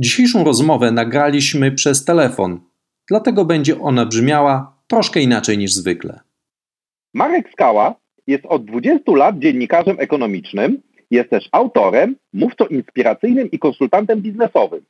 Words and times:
Dzisiejszą 0.00 0.44
rozmowę 0.44 0.92
nagraliśmy 0.92 1.72
przez 1.72 2.04
telefon, 2.04 2.60
dlatego 3.08 3.44
będzie 3.44 3.80
ona 3.80 4.06
brzmiała 4.06 4.76
troszkę 4.86 5.20
inaczej 5.20 5.58
niż 5.58 5.72
zwykle. 5.72 6.20
Marek 7.14 7.50
Skała 7.52 7.94
jest 8.26 8.46
od 8.46 8.64
20 8.64 9.12
lat 9.12 9.38
dziennikarzem 9.38 9.96
ekonomicznym, 10.00 10.82
jest 11.10 11.30
też 11.30 11.48
autorem, 11.52 12.16
mówcą 12.32 12.66
inspiracyjnym 12.66 13.50
i 13.50 13.58
konsultantem 13.58 14.20
biznesowym. 14.20 14.80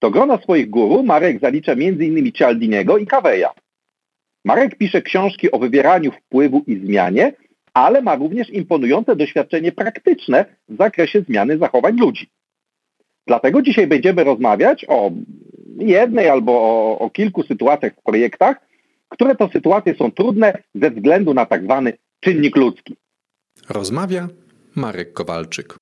Do 0.00 0.10
grona 0.10 0.38
swoich 0.38 0.70
guru 0.70 1.02
Marek 1.02 1.40
zalicza 1.40 1.72
m.in. 1.72 2.32
Cialdiniego 2.32 2.98
i 2.98 3.06
Kaweja. 3.06 3.50
Marek 4.44 4.78
pisze 4.78 5.02
książki 5.02 5.50
o 5.50 5.58
wywieraniu 5.58 6.12
wpływu 6.12 6.64
i 6.66 6.76
zmianie, 6.76 7.32
ale 7.74 8.02
ma 8.02 8.14
również 8.14 8.50
imponujące 8.50 9.16
doświadczenie 9.16 9.72
praktyczne 9.72 10.44
w 10.68 10.76
zakresie 10.76 11.20
zmiany 11.20 11.58
zachowań 11.58 11.96
ludzi. 11.96 12.30
Dlatego 13.26 13.62
dzisiaj 13.62 13.86
będziemy 13.86 14.24
rozmawiać 14.24 14.84
o 14.88 15.10
jednej 15.78 16.28
albo 16.28 16.52
o, 16.52 16.98
o 16.98 17.10
kilku 17.10 17.42
sytuacjach 17.42 17.92
w 17.92 18.02
projektach, 18.02 18.56
które 19.08 19.36
to 19.36 19.48
sytuacje 19.48 19.94
są 19.94 20.12
trudne 20.12 20.62
ze 20.74 20.90
względu 20.90 21.34
na 21.34 21.46
tak 21.46 21.64
zwany 21.64 21.92
czynnik 22.20 22.56
ludzki. 22.56 22.96
Rozmawia 23.68 24.28
Marek 24.76 25.12
Kowalczyk. 25.12 25.76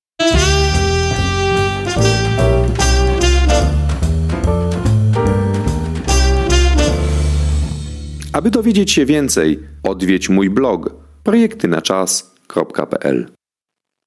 Aby 8.33 8.49
dowiedzieć 8.49 8.91
się 8.91 9.05
więcej, 9.05 9.59
odwiedź 9.83 10.29
mój 10.29 10.49
blog 10.49 10.95
projektynaczas.pl. 11.23 13.31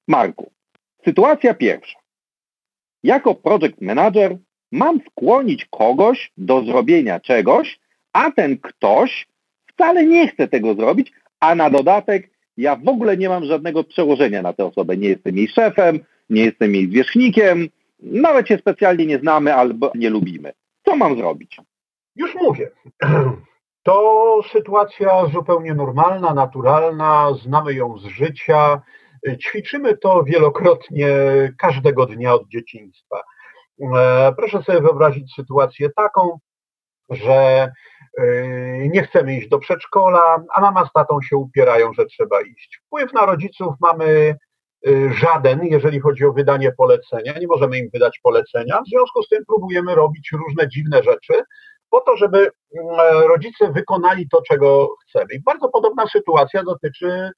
Marku, 0.07 0.51
sytuacja 1.05 1.53
pierwsza. 1.53 1.99
Jako 3.07 3.35
project 3.35 3.81
manager 3.81 4.37
mam 4.71 4.99
skłonić 5.11 5.65
kogoś 5.65 6.31
do 6.37 6.63
zrobienia 6.63 7.19
czegoś, 7.19 7.79
a 8.13 8.31
ten 8.31 8.57
ktoś 8.57 9.27
wcale 9.71 10.05
nie 10.05 10.27
chce 10.27 10.47
tego 10.47 10.73
zrobić, 10.73 11.11
a 11.39 11.55
na 11.55 11.69
dodatek 11.69 12.29
ja 12.57 12.75
w 12.75 12.87
ogóle 12.87 13.17
nie 13.17 13.29
mam 13.29 13.45
żadnego 13.45 13.83
przełożenia 13.83 14.41
na 14.41 14.53
tę 14.53 14.65
osobę. 14.65 14.97
Nie 14.97 15.09
jestem 15.09 15.37
jej 15.37 15.47
szefem, 15.47 15.99
nie 16.29 16.45
jestem 16.45 16.75
jej 16.75 16.87
zwierzchnikiem, 16.87 17.69
nawet 17.99 18.47
się 18.47 18.57
specjalnie 18.57 19.05
nie 19.05 19.19
znamy 19.19 19.55
albo 19.55 19.91
nie 19.95 20.09
lubimy. 20.09 20.51
Co 20.85 20.95
mam 20.95 21.17
zrobić? 21.17 21.57
Już 22.15 22.35
mówię. 22.35 22.69
To 23.83 24.41
sytuacja 24.51 25.25
zupełnie 25.33 25.73
normalna, 25.73 26.33
naturalna, 26.33 27.33
znamy 27.43 27.73
ją 27.73 27.97
z 27.97 28.05
życia, 28.05 28.81
ćwiczymy 29.35 29.97
to 29.97 30.23
wielokrotnie 30.23 31.09
każdego 31.57 32.05
dnia 32.05 32.33
od 32.33 32.47
dzieciństwa. 32.47 33.23
E, 33.81 34.33
proszę 34.37 34.63
sobie 34.63 34.81
wyobrazić 34.81 35.33
sytuację 35.35 35.89
taką, 35.89 36.39
że 37.09 37.71
e, 38.17 38.23
nie 38.89 39.03
chcemy 39.03 39.37
iść 39.37 39.49
do 39.49 39.59
przedszkola, 39.59 40.43
a 40.53 40.61
mama 40.61 40.85
z 40.85 40.91
tatą 40.93 41.21
się 41.21 41.37
upierają, 41.37 41.93
że 41.93 42.05
trzeba 42.05 42.41
iść. 42.41 42.79
Wpływ 42.85 43.13
na 43.13 43.25
rodziców 43.25 43.73
mamy 43.81 44.35
e, 44.87 45.13
żaden, 45.13 45.59
jeżeli 45.63 45.99
chodzi 45.99 46.25
o 46.25 46.33
wydanie 46.33 46.71
polecenia. 46.71 47.33
Nie 47.39 47.47
możemy 47.47 47.77
im 47.77 47.89
wydać 47.93 48.19
polecenia. 48.23 48.81
W 48.81 48.89
związku 48.89 49.23
z 49.23 49.29
tym 49.29 49.45
próbujemy 49.47 49.95
robić 49.95 50.31
różne 50.31 50.69
dziwne 50.69 51.03
rzeczy, 51.03 51.43
po 51.89 51.99
to, 52.01 52.17
żeby 52.17 52.37
mm, 52.37 52.97
rodzice 53.27 53.71
wykonali 53.71 54.29
to, 54.29 54.41
czego 54.41 54.89
chcemy. 55.01 55.33
I 55.33 55.41
bardzo 55.41 55.69
podobna 55.69 56.07
sytuacja 56.07 56.63
dotyczy 56.63 57.31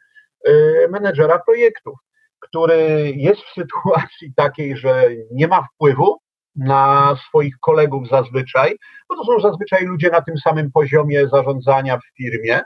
menedżera 0.89 1.39
projektów, 1.39 1.99
który 2.39 3.13
jest 3.15 3.41
w 3.41 3.53
sytuacji 3.53 4.33
takiej, 4.35 4.77
że 4.77 5.09
nie 5.31 5.47
ma 5.47 5.67
wpływu, 5.75 6.19
na 6.55 7.15
swoich 7.27 7.55
kolegów 7.59 8.07
zazwyczaj, 8.07 8.75
bo 9.09 9.15
to 9.15 9.23
są 9.23 9.39
zazwyczaj 9.39 9.85
ludzie 9.85 10.09
na 10.09 10.21
tym 10.21 10.37
samym 10.37 10.71
poziomie 10.71 11.27
zarządzania 11.27 11.97
w 11.97 12.17
firmie, 12.17 12.61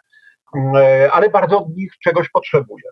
e, 0.55 1.09
ale 1.11 1.29
bardzo 1.29 1.57
od 1.57 1.69
nich 1.69 1.93
czegoś 2.03 2.29
potrzebuje. 2.29 2.83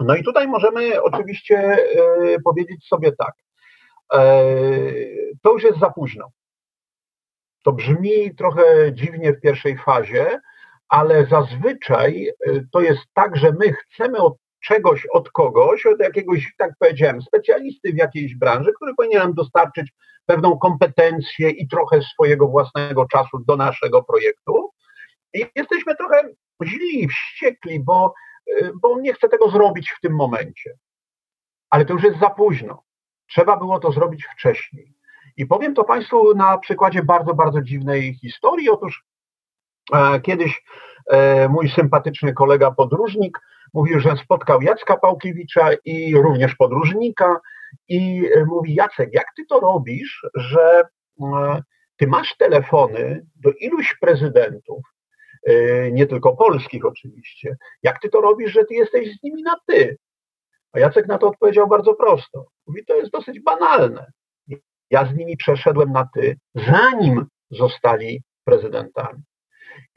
No 0.00 0.16
i 0.16 0.24
tutaj 0.24 0.48
możemy 0.48 1.02
oczywiście 1.02 1.56
e, 1.58 1.76
powiedzieć 2.44 2.86
sobie 2.88 3.12
tak, 3.12 3.32
to 5.42 5.52
już 5.52 5.62
jest 5.62 5.78
za 5.78 5.90
późno. 5.90 6.30
To 7.64 7.72
brzmi 7.72 8.34
trochę 8.34 8.92
dziwnie 8.92 9.32
w 9.32 9.40
pierwszej 9.40 9.78
fazie, 9.78 10.40
ale 10.88 11.26
zazwyczaj 11.26 12.30
to 12.72 12.80
jest 12.80 13.00
tak, 13.14 13.36
że 13.36 13.52
my 13.52 13.72
chcemy 13.72 14.18
od 14.18 14.36
czegoś 14.66 15.06
od 15.12 15.30
kogoś, 15.30 15.86
od 15.86 16.00
jakiegoś, 16.00 16.54
tak 16.58 16.70
powiedziałem, 16.78 17.22
specjalisty 17.22 17.92
w 17.92 17.96
jakiejś 17.96 18.36
branży, 18.36 18.72
który 18.76 18.94
powinien 18.94 19.18
nam 19.18 19.34
dostarczyć 19.34 19.92
pewną 20.26 20.58
kompetencję 20.58 21.50
i 21.50 21.68
trochę 21.68 22.02
swojego 22.02 22.48
własnego 22.48 23.06
czasu 23.12 23.38
do 23.48 23.56
naszego 23.56 24.02
projektu. 24.02 24.70
I 25.34 25.46
jesteśmy 25.56 25.96
trochę 25.96 26.22
źli 26.64 27.04
i 27.04 27.08
wściekli, 27.08 27.80
bo, 27.80 28.14
y, 28.50 28.72
bo 28.82 28.92
on 28.92 29.02
nie 29.02 29.14
chce 29.14 29.28
tego 29.28 29.50
zrobić 29.50 29.90
w 29.90 30.00
tym 30.00 30.16
momencie. 30.16 30.70
Ale 31.70 31.84
to 31.84 31.92
już 31.92 32.02
jest 32.02 32.18
za 32.18 32.30
późno. 32.30 32.82
Trzeba 33.28 33.56
było 33.56 33.80
to 33.80 33.92
zrobić 33.92 34.26
wcześniej. 34.26 34.94
I 35.36 35.46
powiem 35.46 35.74
to 35.74 35.84
Państwu 35.84 36.34
na 36.34 36.58
przykładzie 36.58 37.02
bardzo, 37.02 37.34
bardzo 37.34 37.62
dziwnej 37.62 38.14
historii. 38.14 38.70
Otóż 38.70 39.04
kiedyś 40.22 40.62
e, 41.10 41.48
mój 41.48 41.68
sympatyczny 41.68 42.32
kolega 42.32 42.70
podróżnik 42.70 43.38
mówił, 43.74 44.00
że 44.00 44.16
spotkał 44.16 44.62
Jacka 44.62 44.96
Pałkiewicza 44.96 45.68
i 45.84 46.14
również 46.14 46.54
podróżnika 46.54 47.40
i 47.88 48.30
e, 48.34 48.44
mówi 48.44 48.74
Jacek, 48.74 49.10
jak 49.12 49.26
ty 49.36 49.46
to 49.48 49.60
robisz, 49.60 50.26
że 50.34 50.82
e, 51.20 51.62
ty 51.96 52.06
masz 52.06 52.36
telefony 52.36 53.26
do 53.36 53.50
iluś 53.52 53.96
prezydentów, 54.00 54.78
nie 55.92 56.06
tylko 56.06 56.36
polskich 56.36 56.84
oczywiście, 56.84 57.56
jak 57.82 58.00
ty 58.00 58.08
to 58.08 58.20
robisz, 58.20 58.52
że 58.52 58.64
ty 58.64 58.74
jesteś 58.74 59.16
z 59.18 59.22
nimi 59.22 59.42
na 59.42 59.56
ty? 59.66 59.96
A 60.72 60.78
Jacek 60.78 61.06
na 61.06 61.18
to 61.18 61.28
odpowiedział 61.28 61.68
bardzo 61.68 61.94
prosto. 61.94 62.46
Mówi, 62.66 62.84
to 62.84 62.94
jest 62.96 63.12
dosyć 63.12 63.40
banalne. 63.40 64.06
Ja 64.90 65.06
z 65.06 65.14
nimi 65.14 65.36
przeszedłem 65.36 65.92
na 65.92 66.08
ty, 66.14 66.36
zanim 66.54 67.26
zostali 67.50 68.22
prezydentami. 68.44 69.22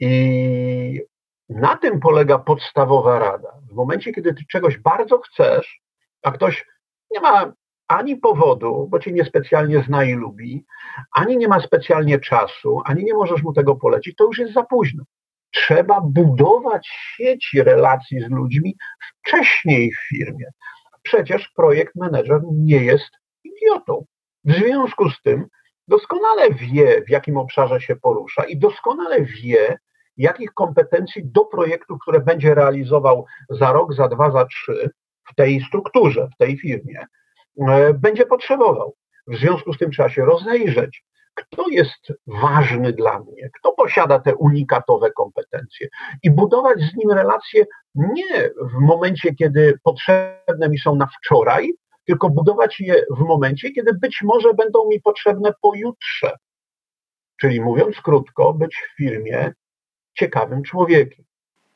I 0.00 1.00
na 1.48 1.76
tym 1.76 2.00
polega 2.00 2.38
podstawowa 2.38 3.18
rada. 3.18 3.52
W 3.70 3.74
momencie, 3.74 4.12
kiedy 4.12 4.34
ty 4.34 4.44
czegoś 4.50 4.78
bardzo 4.78 5.18
chcesz, 5.18 5.80
a 6.22 6.30
ktoś 6.30 6.66
nie 7.10 7.20
ma 7.20 7.52
ani 7.88 8.16
powodu, 8.16 8.86
bo 8.90 8.98
cię 8.98 9.12
niespecjalnie 9.12 9.82
zna 9.82 10.04
i 10.04 10.12
lubi, 10.12 10.64
ani 11.12 11.36
nie 11.36 11.48
ma 11.48 11.60
specjalnie 11.60 12.20
czasu, 12.20 12.80
ani 12.84 13.04
nie 13.04 13.14
możesz 13.14 13.42
mu 13.42 13.52
tego 13.52 13.76
polecić, 13.76 14.16
to 14.16 14.24
już 14.24 14.38
jest 14.38 14.52
za 14.52 14.62
późno. 14.62 15.04
Trzeba 15.50 16.00
budować 16.00 16.88
sieci 17.16 17.62
relacji 17.62 18.20
z 18.20 18.30
ludźmi 18.30 18.76
wcześniej 19.00 19.92
w 19.92 20.08
firmie. 20.08 20.46
Przecież 21.02 21.48
projekt 21.56 21.94
manager 21.94 22.40
nie 22.52 22.84
jest 22.84 23.10
idiotą. 23.44 24.04
W 24.44 24.52
związku 24.52 25.10
z 25.10 25.22
tym 25.22 25.46
doskonale 25.88 26.50
wie, 26.50 27.02
w 27.06 27.10
jakim 27.10 27.36
obszarze 27.36 27.80
się 27.80 27.96
porusza 27.96 28.44
i 28.44 28.58
doskonale 28.58 29.22
wie, 29.22 29.78
jakich 30.16 30.54
kompetencji 30.54 31.22
do 31.24 31.44
projektów, 31.44 31.98
które 32.02 32.20
będzie 32.20 32.54
realizował 32.54 33.24
za 33.50 33.72
rok, 33.72 33.94
za 33.94 34.08
dwa, 34.08 34.30
za 34.30 34.46
trzy 34.46 34.90
w 35.30 35.34
tej 35.34 35.60
strukturze, 35.60 36.28
w 36.34 36.36
tej 36.36 36.58
firmie, 36.58 37.06
e, 37.68 37.94
będzie 37.94 38.26
potrzebował. 38.26 38.94
W 39.26 39.36
związku 39.36 39.72
z 39.72 39.78
tym 39.78 39.90
trzeba 39.90 40.08
się 40.08 40.24
rozejrzeć, 40.24 41.04
kto 41.34 41.68
jest 41.68 42.12
ważny 42.26 42.92
dla 42.92 43.20
mnie, 43.20 43.50
kto 43.58 43.72
posiada 43.72 44.18
te 44.18 44.34
unikatowe 44.34 45.10
kompetencje 45.10 45.88
i 46.22 46.30
budować 46.30 46.78
z 46.80 46.96
nim 46.96 47.10
relacje 47.10 47.66
nie 47.94 48.50
w 48.74 48.80
momencie, 48.80 49.34
kiedy 49.34 49.78
potrzebne 49.82 50.68
mi 50.68 50.78
są 50.78 50.96
na 50.96 51.06
wczoraj, 51.06 51.72
tylko 52.10 52.30
budować 52.30 52.80
je 52.80 52.94
w 53.10 53.20
momencie, 53.20 53.70
kiedy 53.70 53.94
być 53.94 54.22
może 54.22 54.54
będą 54.54 54.88
mi 54.88 55.00
potrzebne 55.00 55.52
pojutrze. 55.62 56.36
Czyli 57.40 57.60
mówiąc 57.60 57.96
krótko, 58.00 58.54
być 58.54 58.76
w 58.76 58.96
firmie 58.96 59.52
ciekawym 60.14 60.62
człowiekiem. 60.62 61.24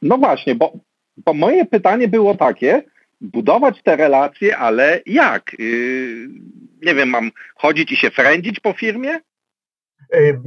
No 0.03 0.19
właśnie, 0.19 0.55
bo, 0.55 0.73
bo 1.17 1.35
moje 1.35 1.67
pytanie 1.67 2.09
było 2.09 2.35
takie, 2.35 2.83
budować 3.21 3.83
te 3.83 3.97
relacje, 3.97 4.57
ale 4.57 5.01
jak? 5.07 5.53
Yy, 5.59 6.29
nie 6.83 6.95
wiem, 6.95 7.09
mam 7.09 7.31
chodzić 7.57 7.93
i 7.93 7.97
się 7.97 8.11
frędzić 8.11 8.61
po 8.61 8.73
firmie? 8.73 9.21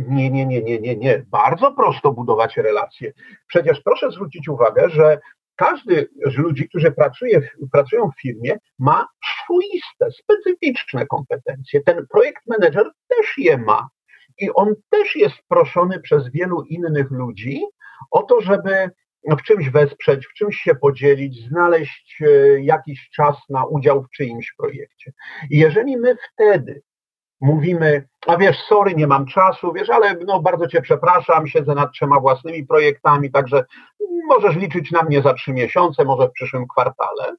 Nie, 0.07 0.29
nie, 0.29 0.45
nie, 0.45 0.61
nie, 0.61 0.79
nie, 0.79 0.95
nie. 0.95 1.25
Bardzo 1.31 1.71
prosto 1.71 2.11
budować 2.11 2.57
relacje. 2.57 3.13
Przecież 3.47 3.81
proszę 3.81 4.11
zwrócić 4.11 4.47
uwagę, 4.47 4.89
że 4.89 5.19
każdy 5.57 6.09
z 6.25 6.37
ludzi, 6.37 6.69
którzy 6.69 6.91
pracuje, 6.91 7.41
pracują 7.71 8.09
w 8.11 8.21
firmie, 8.21 8.57
ma 8.79 9.07
swoiste, 9.43 10.11
specyficzne 10.11 11.05
kompetencje. 11.05 11.81
Ten 11.81 12.07
projekt 12.07 12.41
manager 12.47 12.91
też 13.07 13.37
je 13.37 13.57
ma. 13.57 13.87
I 14.39 14.49
on 14.53 14.73
też 14.89 15.15
jest 15.15 15.35
proszony 15.47 15.99
przez 15.99 16.31
wielu 16.31 16.63
innych 16.63 17.11
ludzi 17.11 17.61
o 18.11 18.23
to, 18.23 18.41
żeby 18.41 18.89
w 19.23 19.41
czymś 19.43 19.69
wesprzeć, 19.69 20.27
w 20.27 20.33
czymś 20.33 20.57
się 20.57 20.75
podzielić, 20.75 21.47
znaleźć 21.47 22.21
e, 22.21 22.59
jakiś 22.61 23.09
czas 23.09 23.35
na 23.49 23.65
udział 23.65 24.03
w 24.03 24.09
czyimś 24.09 24.53
projekcie. 24.57 25.11
I 25.49 25.57
jeżeli 25.57 25.97
my 25.97 26.15
wtedy 26.33 26.81
mówimy, 27.41 28.07
a 28.27 28.37
wiesz, 28.37 28.57
sorry, 28.69 28.95
nie 28.95 29.07
mam 29.07 29.25
czasu, 29.25 29.73
wiesz, 29.73 29.89
ale 29.89 30.15
no 30.25 30.41
bardzo 30.41 30.67
cię 30.67 30.81
przepraszam, 30.81 31.47
siedzę 31.47 31.75
nad 31.75 31.91
trzema 31.91 32.19
własnymi 32.19 32.65
projektami, 32.65 33.31
także 33.31 33.65
możesz 34.27 34.55
liczyć 34.55 34.91
na 34.91 35.03
mnie 35.03 35.21
za 35.21 35.33
trzy 35.33 35.53
miesiące, 35.53 36.05
może 36.05 36.27
w 36.27 36.31
przyszłym 36.31 36.67
kwartale. 36.67 37.35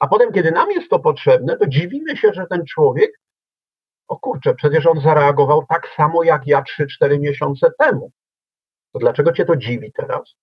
A 0.00 0.06
potem, 0.06 0.32
kiedy 0.32 0.50
nam 0.52 0.70
jest 0.70 0.90
to 0.90 0.98
potrzebne, 0.98 1.56
to 1.56 1.66
dziwimy 1.66 2.16
się, 2.16 2.32
że 2.32 2.46
ten 2.46 2.64
człowiek, 2.66 3.20
o 4.08 4.16
kurczę, 4.16 4.54
przecież 4.54 4.86
on 4.86 5.00
zareagował 5.00 5.66
tak 5.68 5.88
samo 5.96 6.22
jak 6.22 6.46
ja 6.46 6.64
3-4 7.02 7.20
miesiące 7.20 7.70
temu. 7.78 8.10
To 8.92 8.98
dlaczego 8.98 9.32
cię 9.32 9.44
to 9.44 9.56
dziwi 9.56 9.92
teraz? 9.92 10.34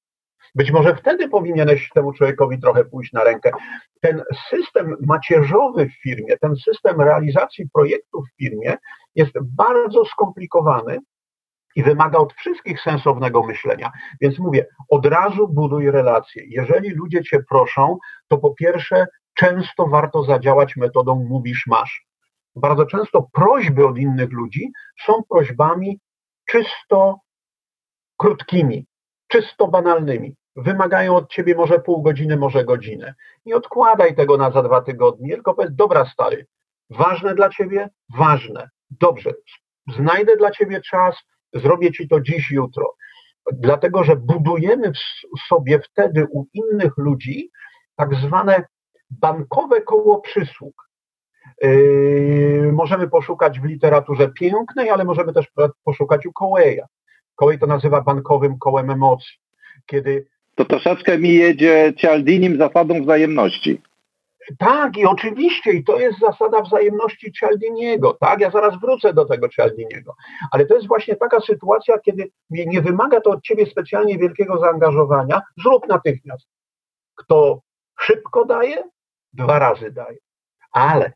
Być 0.56 0.72
może 0.72 0.96
wtedy 0.96 1.30
powinieneś 1.30 1.90
temu 1.90 2.13
człowiekowi 2.13 2.60
trochę 2.60 2.86
pójść 2.86 3.13
na 3.13 3.24
rękę. 3.24 3.51
Ten 4.01 4.24
system 4.50 4.96
macierzowy 5.07 5.90
w 5.90 6.01
firmie, 6.01 6.38
ten 6.38 6.56
system 6.56 7.01
realizacji 7.01 7.69
projektów 7.74 8.25
w 8.25 8.38
firmie 8.44 8.78
jest 9.16 9.31
bardzo 9.42 10.06
skomplikowany 10.06 11.00
i 11.75 11.84
wymaga 11.84 12.18
od 12.18 12.34
wszystkich 12.34 12.81
sensownego 12.81 13.44
myślenia. 13.44 13.92
Więc 14.22 14.40
mówię, 14.40 14.66
od 14.90 15.06
razu 15.06 15.48
buduj 15.48 15.92
relacje. 15.92 16.44
Jeżeli 16.48 16.90
ludzie 16.90 17.24
cię 17.24 17.40
proszą, 17.50 17.98
to 18.28 18.38
po 18.38 18.54
pierwsze, 18.54 19.06
często 19.34 19.88
warto 19.88 20.24
zadziałać 20.24 20.75
metodą 20.75 21.25
mówisz 21.30 21.63
masz. 21.68 22.06
Bardzo 22.56 22.86
często 22.86 23.28
prośby 23.34 23.88
od 23.88 23.98
innych 23.98 24.31
ludzi 24.31 24.72
są 25.06 25.13
prośbami 25.30 26.00
czysto 26.46 27.19
krótkimi, 28.18 28.86
czysto 29.30 29.68
banalnymi. 29.68 30.36
Wymagają 30.56 31.16
od 31.16 31.30
ciebie 31.30 31.56
może 31.56 31.80
pół 31.80 32.02
godziny, 32.02 32.38
może 32.38 32.66
godzinę. 32.66 33.14
Nie 33.46 33.56
odkładaj 33.56 34.16
tego 34.16 34.38
na 34.38 34.52
za 34.52 34.64
dwa 34.64 34.81
tygodnie, 34.81 35.34
tylko 35.34 35.54
powiedz, 35.54 35.76
dobra 35.76 36.06
stary, 36.06 36.46
ważne 36.90 37.36
dla 37.36 37.50
ciebie? 37.50 37.90
Ważne. 38.18 38.70
Dobrze, 38.90 39.31
znajdę 39.96 40.38
dla 40.38 40.52
ciebie 40.52 40.81
czas, 40.81 41.16
zrobię 41.54 41.92
ci 41.92 42.08
to 42.08 42.22
dziś, 42.22 42.52
jutro. 42.52 42.94
Dlatego, 43.52 44.04
że 44.04 44.16
budujemy 44.16 44.92
w 45.38 45.48
sobie 45.48 45.80
wtedy 45.80 46.28
u 46.32 46.46
innych 46.54 46.98
ludzi 46.98 47.50
tak 47.96 48.16
zwane 48.16 48.64
bankowe 49.10 49.82
koło 49.82 50.22
przysług. 50.22 50.90
Yy, 51.62 52.72
możemy 52.74 53.10
poszukać 53.10 53.60
w 53.60 53.66
literaturze 53.66 54.30
pięknej, 54.30 54.90
ale 54.90 55.04
możemy 55.04 55.34
też 55.34 55.48
poszukać 55.84 56.25
u 56.25 56.34
Kołeja. 56.34 56.86
Kołej 57.39 57.59
to 57.59 57.68
nazywa 57.68 58.01
bankowym 58.01 58.59
kołem 58.59 58.89
emocji. 58.89 59.38
Kiedy 59.86 60.27
to 60.56 60.65
troszeczkę 60.65 61.18
mi 61.18 61.33
jedzie 61.33 61.94
Cialdinim 61.97 62.57
zasadą 62.57 63.03
wzajemności. 63.03 63.81
Tak, 64.57 64.97
i 64.97 65.06
oczywiście, 65.06 65.71
i 65.71 65.83
to 65.83 66.00
jest 66.00 66.19
zasada 66.19 66.62
wzajemności 66.62 67.31
Cialdiniego, 67.31 68.13
tak? 68.13 68.39
Ja 68.39 68.51
zaraz 68.51 68.80
wrócę 68.80 69.13
do 69.13 69.25
tego 69.25 69.50
Cialdiniego. 69.50 70.15
Ale 70.51 70.65
to 70.65 70.75
jest 70.75 70.88
właśnie 70.88 71.15
taka 71.15 71.39
sytuacja, 71.39 72.00
kiedy 72.00 72.31
nie 72.50 72.81
wymaga 72.81 73.21
to 73.21 73.30
od 73.30 73.44
ciebie 73.44 73.65
specjalnie 73.65 74.18
wielkiego 74.18 74.59
zaangażowania, 74.59 75.41
zrób 75.63 75.88
natychmiast. 75.88 76.47
Kto 77.15 77.62
szybko 78.00 78.45
daje, 78.45 78.83
dwa 79.33 79.59
razy 79.59 79.91
daje. 79.91 80.18
Ale 80.71 81.13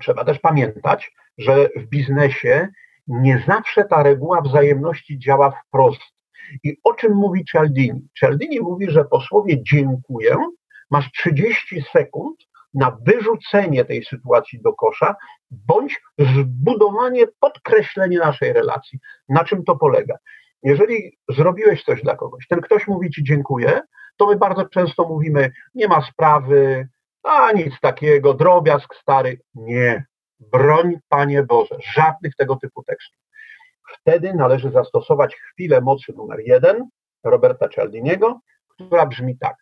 trzeba 0.00 0.24
też 0.24 0.38
pamiętać, 0.38 1.12
że 1.38 1.68
w 1.76 1.86
biznesie 1.86 2.68
nie 3.06 3.44
zawsze 3.46 3.84
ta 3.84 4.02
reguła 4.02 4.40
wzajemności 4.40 5.18
działa 5.18 5.50
wprost. 5.50 6.00
I 6.64 6.76
o 6.84 6.94
czym 6.94 7.14
mówi 7.14 7.44
Cialdini? 7.44 8.08
Cialdini 8.20 8.60
mówi, 8.60 8.90
że 8.90 9.04
po 9.04 9.20
słowie 9.20 9.62
dziękuję 9.62 10.36
masz 10.90 11.12
30 11.12 11.82
sekund 11.92 12.36
na 12.74 12.98
wyrzucenie 13.06 13.84
tej 13.84 14.04
sytuacji 14.04 14.60
do 14.62 14.72
kosza, 14.72 15.14
bądź 15.50 16.00
zbudowanie, 16.18 17.24
podkreślenie 17.40 18.18
naszej 18.18 18.52
relacji. 18.52 18.98
Na 19.28 19.44
czym 19.44 19.64
to 19.64 19.76
polega? 19.76 20.16
Jeżeli 20.62 21.18
zrobiłeś 21.28 21.84
coś 21.84 22.02
dla 22.02 22.16
kogoś, 22.16 22.46
ten 22.48 22.60
ktoś 22.60 22.86
mówi 22.86 23.10
ci 23.10 23.24
dziękuję, 23.24 23.80
to 24.16 24.26
my 24.26 24.36
bardzo 24.36 24.64
często 24.64 25.08
mówimy, 25.08 25.50
nie 25.74 25.88
ma 25.88 26.02
sprawy, 26.02 26.88
a 27.22 27.52
nic 27.52 27.80
takiego, 27.80 28.34
drobiazg 28.34 28.94
stary. 28.94 29.40
Nie. 29.54 30.04
Broń, 30.52 30.96
Panie 31.08 31.42
Boże, 31.42 31.76
żadnych 31.94 32.36
tego 32.36 32.56
typu 32.56 32.82
tekstów. 32.82 33.20
Wtedy 34.00 34.34
należy 34.34 34.70
zastosować 34.70 35.36
chwilę 35.36 35.80
mocy 35.80 36.12
numer 36.16 36.40
jeden 36.40 36.88
Roberta 37.24 37.68
Cialdiniego, 37.68 38.40
która 38.68 39.06
brzmi 39.06 39.38
tak. 39.38 39.56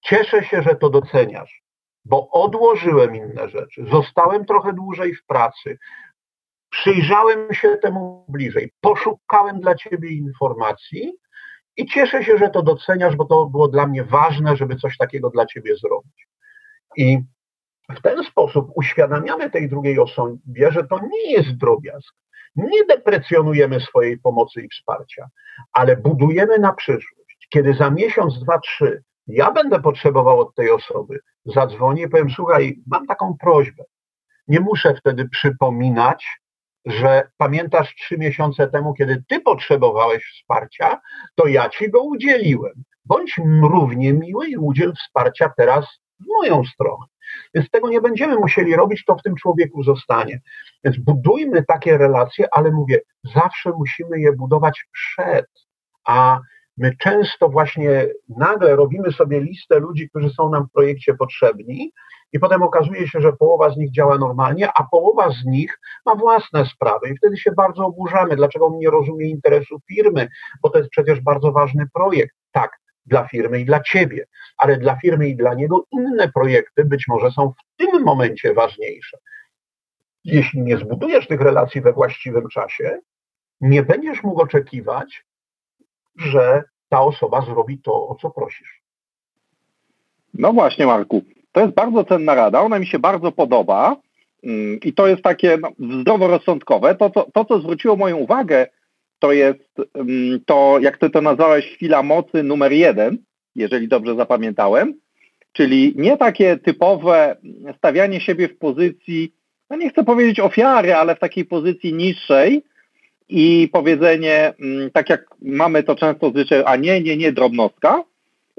Cieszę 0.00 0.44
się, 0.44 0.62
że 0.62 0.74
to 0.76 0.90
doceniasz, 0.90 1.62
bo 2.04 2.30
odłożyłem 2.30 3.16
inne 3.16 3.48
rzeczy, 3.48 3.84
zostałem 3.90 4.44
trochę 4.44 4.72
dłużej 4.72 5.14
w 5.14 5.26
pracy, 5.26 5.78
przyjrzałem 6.70 7.54
się 7.54 7.76
temu 7.76 8.24
bliżej, 8.28 8.72
poszukałem 8.80 9.60
dla 9.60 9.74
ciebie 9.74 10.10
informacji 10.10 11.12
i 11.76 11.86
cieszę 11.86 12.24
się, 12.24 12.38
że 12.38 12.48
to 12.48 12.62
doceniasz, 12.62 13.16
bo 13.16 13.24
to 13.24 13.46
było 13.46 13.68
dla 13.68 13.86
mnie 13.86 14.04
ważne, 14.04 14.56
żeby 14.56 14.76
coś 14.76 14.96
takiego 14.96 15.30
dla 15.30 15.46
ciebie 15.46 15.76
zrobić. 15.76 16.26
I 16.96 17.18
w 17.90 18.02
ten 18.02 18.24
sposób 18.24 18.70
uświadamiamy 18.74 19.50
tej 19.50 19.68
drugiej 19.68 19.98
osobie, 19.98 20.72
że 20.72 20.84
to 20.84 20.98
nie 20.98 21.32
jest 21.32 21.56
drobiazg. 21.56 22.14
Nie 22.56 22.84
deprecjonujemy 22.84 23.80
swojej 23.80 24.18
pomocy 24.18 24.62
i 24.62 24.68
wsparcia, 24.68 25.28
ale 25.72 25.96
budujemy 25.96 26.58
na 26.58 26.72
przyszłość. 26.72 27.46
Kiedy 27.50 27.74
za 27.74 27.90
miesiąc, 27.90 28.44
dwa, 28.44 28.58
trzy 28.58 29.02
ja 29.26 29.50
będę 29.50 29.80
potrzebował 29.80 30.40
od 30.40 30.54
tej 30.54 30.70
osoby, 30.70 31.20
zadzwonię 31.44 32.02
i 32.02 32.08
powiem, 32.08 32.30
słuchaj, 32.30 32.78
mam 32.86 33.06
taką 33.06 33.36
prośbę. 33.40 33.84
Nie 34.48 34.60
muszę 34.60 34.94
wtedy 34.94 35.28
przypominać, 35.28 36.26
że 36.86 37.30
pamiętasz 37.36 37.94
trzy 37.94 38.18
miesiące 38.18 38.68
temu, 38.68 38.94
kiedy 38.94 39.24
ty 39.28 39.40
potrzebowałeś 39.40 40.24
wsparcia, 40.24 41.00
to 41.34 41.46
ja 41.46 41.68
ci 41.68 41.90
go 41.90 42.02
udzieliłem. 42.02 42.84
Bądź 43.04 43.40
równie 43.62 44.12
miły 44.12 44.48
i 44.48 44.56
udziel 44.56 44.92
wsparcia 44.94 45.52
teraz 45.56 45.86
w 46.20 46.24
moją 46.26 46.64
stronę. 46.64 47.04
Więc 47.54 47.70
tego 47.70 47.88
nie 47.88 48.00
będziemy 48.00 48.36
musieli 48.36 48.76
robić, 48.76 49.04
to 49.04 49.16
w 49.16 49.22
tym 49.22 49.34
człowieku 49.36 49.82
zostanie. 49.82 50.40
Więc 50.84 50.98
budujmy 50.98 51.64
takie 51.64 51.98
relacje, 51.98 52.48
ale 52.52 52.70
mówię, 52.70 53.00
zawsze 53.34 53.70
musimy 53.70 54.20
je 54.20 54.32
budować 54.32 54.84
przed, 54.92 55.46
a 56.06 56.40
my 56.76 56.96
często 56.96 57.48
właśnie 57.48 58.06
nagle 58.28 58.76
robimy 58.76 59.12
sobie 59.12 59.40
listę 59.40 59.78
ludzi, 59.78 60.10
którzy 60.10 60.30
są 60.30 60.50
nam 60.50 60.66
w 60.66 60.72
projekcie 60.72 61.14
potrzebni 61.14 61.92
i 62.32 62.38
potem 62.38 62.62
okazuje 62.62 63.08
się, 63.08 63.20
że 63.20 63.32
połowa 63.32 63.70
z 63.70 63.76
nich 63.76 63.90
działa 63.90 64.18
normalnie, 64.18 64.68
a 64.74 64.84
połowa 64.90 65.30
z 65.30 65.44
nich 65.44 65.78
ma 66.06 66.14
własne 66.14 66.66
sprawy 66.66 67.08
i 67.08 67.16
wtedy 67.16 67.36
się 67.36 67.52
bardzo 67.52 67.86
oburzamy, 67.86 68.36
dlaczego 68.36 68.66
on 68.66 68.78
nie 68.78 68.90
rozumie 68.90 69.28
interesu 69.28 69.80
firmy, 69.88 70.28
bo 70.62 70.70
to 70.70 70.78
jest 70.78 70.90
przecież 70.90 71.20
bardzo 71.20 71.52
ważny 71.52 71.84
projekt. 71.94 72.36
Tak, 72.52 72.70
dla 73.06 73.28
firmy 73.28 73.60
i 73.60 73.64
dla 73.64 73.80
ciebie, 73.80 74.26
ale 74.58 74.76
dla 74.76 74.96
firmy 74.96 75.28
i 75.28 75.36
dla 75.36 75.54
niego 75.54 75.84
inne 75.92 76.28
projekty 76.28 76.84
być 76.84 77.08
może 77.08 77.30
są 77.30 77.48
w 77.48 77.76
tym 77.76 78.02
momencie 78.02 78.54
ważniejsze. 78.54 79.18
Jeśli 80.24 80.60
nie 80.60 80.76
zbudujesz 80.76 81.26
tych 81.26 81.40
relacji 81.40 81.80
we 81.80 81.92
właściwym 81.92 82.48
czasie, 82.48 82.98
nie 83.60 83.82
będziesz 83.82 84.22
mógł 84.22 84.42
oczekiwać, 84.42 85.24
że 86.16 86.62
ta 86.88 87.00
osoba 87.00 87.40
zrobi 87.40 87.78
to, 87.78 88.08
o 88.08 88.16
co 88.20 88.30
prosisz. 88.30 88.82
No 90.34 90.52
właśnie, 90.52 90.86
Marku. 90.86 91.22
To 91.52 91.60
jest 91.60 91.74
bardzo 91.74 92.04
cenna 92.04 92.34
rada, 92.34 92.60
ona 92.60 92.78
mi 92.78 92.86
się 92.86 92.98
bardzo 92.98 93.32
podoba 93.32 93.96
mm, 94.44 94.80
i 94.80 94.92
to 94.92 95.06
jest 95.06 95.22
takie 95.22 95.58
no, 95.60 95.72
zdroworozsądkowe. 96.00 96.94
To, 96.94 97.10
to, 97.10 97.26
to, 97.34 97.44
co 97.44 97.60
zwróciło 97.60 97.96
moją 97.96 98.16
uwagę 98.16 98.66
to 99.24 99.32
jest 99.32 99.60
to, 100.46 100.78
jak 100.80 100.98
ty 100.98 101.10
to 101.10 101.20
nazwałeś, 101.20 101.66
chwila 101.74 102.02
mocy 102.02 102.42
numer 102.42 102.72
jeden, 102.72 103.18
jeżeli 103.54 103.88
dobrze 103.88 104.14
zapamiętałem, 104.14 104.94
czyli 105.52 105.94
nie 105.96 106.16
takie 106.16 106.56
typowe 106.56 107.36
stawianie 107.78 108.20
siebie 108.20 108.48
w 108.48 108.58
pozycji, 108.58 109.32
no 109.70 109.76
nie 109.76 109.90
chcę 109.90 110.04
powiedzieć 110.04 110.40
ofiary, 110.40 110.94
ale 110.94 111.16
w 111.16 111.18
takiej 111.18 111.44
pozycji 111.44 111.94
niższej 111.94 112.62
i 113.28 113.68
powiedzenie, 113.72 114.54
tak 114.92 115.10
jak 115.10 115.26
mamy 115.42 115.82
to 115.82 115.96
często 115.96 116.30
zwyczaj, 116.30 116.62
a 116.66 116.76
nie, 116.76 117.00
nie, 117.00 117.16
nie, 117.16 117.32
drobnostka, 117.32 118.04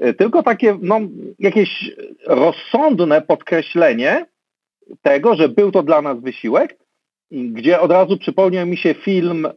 y, 0.04 0.14
tylko 0.14 0.42
takie 0.42 0.78
no, 0.82 1.00
jakieś 1.38 1.90
rozsądne 2.26 3.22
podkreślenie 3.22 4.26
tego, 5.02 5.36
że 5.36 5.48
był 5.48 5.72
to 5.72 5.82
dla 5.82 6.02
nas 6.02 6.20
wysiłek, 6.20 6.76
gdzie 7.30 7.80
od 7.80 7.90
razu 7.90 8.18
przypomniał 8.18 8.66
mi 8.66 8.76
się 8.76 8.94
film 8.94 9.48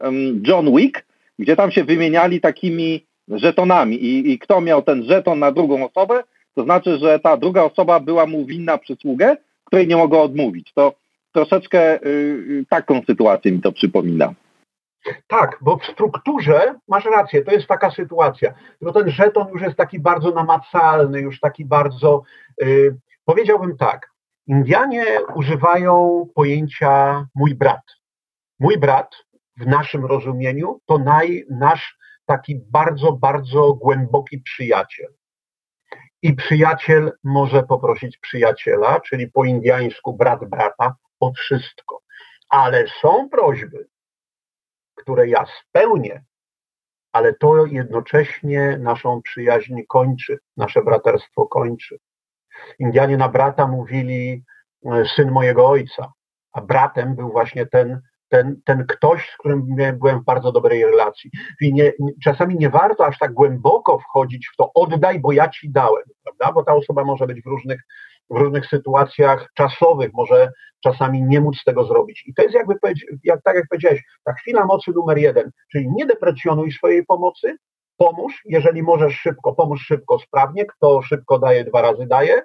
John 0.46 0.76
Wick, 0.76 1.04
gdzie 1.38 1.56
tam 1.56 1.70
się 1.70 1.84
wymieniali 1.84 2.40
takimi 2.40 3.06
żetonami 3.28 4.04
i, 4.04 4.32
i 4.32 4.38
kto 4.38 4.60
miał 4.60 4.82
ten 4.82 5.04
żeton 5.04 5.38
na 5.38 5.52
drugą 5.52 5.88
osobę, 5.90 6.22
to 6.54 6.64
znaczy, 6.64 6.98
że 6.98 7.18
ta 7.18 7.36
druga 7.36 7.62
osoba 7.62 8.00
była 8.00 8.26
mu 8.26 8.46
winna 8.46 8.78
przysługę, 8.78 9.36
której 9.64 9.88
nie 9.88 9.96
mogła 9.96 10.22
odmówić. 10.22 10.72
To 10.74 10.94
troszeczkę 11.32 12.06
y, 12.06 12.64
taką 12.68 13.02
sytuację 13.06 13.52
mi 13.52 13.60
to 13.60 13.72
przypomina. 13.72 14.34
Tak, 15.26 15.58
bo 15.60 15.76
w 15.76 15.86
strukturze 15.86 16.74
masz 16.88 17.04
rację, 17.04 17.44
to 17.44 17.52
jest 17.52 17.66
taka 17.66 17.90
sytuacja. 17.90 18.54
Bo 18.82 18.92
ten 18.92 19.10
żeton 19.10 19.48
już 19.52 19.62
jest 19.62 19.76
taki 19.76 19.98
bardzo 19.98 20.30
namacalny, 20.30 21.20
już 21.20 21.40
taki 21.40 21.64
bardzo, 21.64 22.22
y, 22.62 22.96
powiedziałbym 23.24 23.76
tak, 23.76 24.09
Indianie 24.50 25.04
używają 25.34 26.26
pojęcia 26.34 27.26
mój 27.34 27.54
brat. 27.54 27.82
Mój 28.58 28.78
brat 28.78 29.16
w 29.56 29.66
naszym 29.66 30.04
rozumieniu 30.04 30.80
to 30.86 30.98
naj, 30.98 31.44
nasz 31.50 31.98
taki 32.26 32.60
bardzo, 32.70 33.12
bardzo 33.12 33.74
głęboki 33.74 34.38
przyjaciel. 34.38 35.14
I 36.22 36.34
przyjaciel 36.34 37.12
może 37.24 37.62
poprosić 37.62 38.18
przyjaciela, 38.18 39.00
czyli 39.00 39.28
po 39.28 39.44
indiańsku 39.44 40.16
brat 40.16 40.44
brata, 40.44 40.94
o 41.20 41.32
wszystko. 41.32 42.00
Ale 42.48 42.84
są 43.00 43.28
prośby, 43.28 43.88
które 44.94 45.28
ja 45.28 45.44
spełnię, 45.60 46.24
ale 47.12 47.34
to 47.34 47.66
jednocześnie 47.66 48.78
naszą 48.78 49.22
przyjaźń 49.22 49.82
kończy, 49.88 50.38
nasze 50.56 50.82
braterstwo 50.82 51.46
kończy. 51.46 51.98
Indianie 52.78 53.16
na 53.16 53.28
brata 53.28 53.66
mówili 53.66 54.44
e, 54.86 55.04
syn 55.16 55.30
mojego 55.30 55.68
ojca, 55.68 56.12
a 56.52 56.60
bratem 56.60 57.16
był 57.16 57.32
właśnie 57.32 57.66
ten, 57.66 58.00
ten, 58.28 58.60
ten 58.64 58.86
ktoś, 58.86 59.30
z 59.30 59.36
którym 59.36 59.76
byłem 59.98 60.20
w 60.20 60.24
bardzo 60.24 60.52
dobrej 60.52 60.84
relacji. 60.84 61.30
I 61.60 61.74
nie, 61.74 61.92
czasami 62.24 62.56
nie 62.56 62.70
warto 62.70 63.06
aż 63.06 63.18
tak 63.18 63.32
głęboko 63.32 63.98
wchodzić 63.98 64.48
w 64.52 64.56
to, 64.56 64.70
oddaj, 64.74 65.20
bo 65.20 65.32
ja 65.32 65.48
ci 65.48 65.70
dałem, 65.70 66.04
prawda? 66.24 66.52
Bo 66.52 66.64
ta 66.64 66.74
osoba 66.74 67.04
może 67.04 67.26
być 67.26 67.42
w 67.42 67.46
różnych, 67.46 67.80
w 68.30 68.36
różnych 68.36 68.66
sytuacjach 68.66 69.48
czasowych, 69.54 70.10
może 70.12 70.52
czasami 70.82 71.22
nie 71.22 71.40
móc 71.40 71.64
tego 71.64 71.84
zrobić. 71.84 72.24
I 72.26 72.34
to 72.34 72.42
jest 72.42 72.54
jakby, 72.54 72.74
jak, 73.24 73.42
tak 73.42 73.56
jak 73.56 73.64
powiedziałeś, 73.70 74.02
ta 74.24 74.32
chwila 74.32 74.64
mocy 74.64 74.90
numer 74.94 75.18
jeden, 75.18 75.50
czyli 75.72 75.88
nie 75.96 76.06
deprecjonuj 76.06 76.72
swojej 76.72 77.06
pomocy, 77.06 77.56
pomóż, 78.00 78.42
jeżeli 78.44 78.82
możesz 78.82 79.14
szybko, 79.14 79.52
pomóż 79.52 79.82
szybko, 79.86 80.18
sprawnie, 80.18 80.66
kto 80.66 81.02
szybko 81.02 81.38
daje, 81.38 81.64
dwa 81.64 81.82
razy 81.82 82.06
daje, 82.06 82.42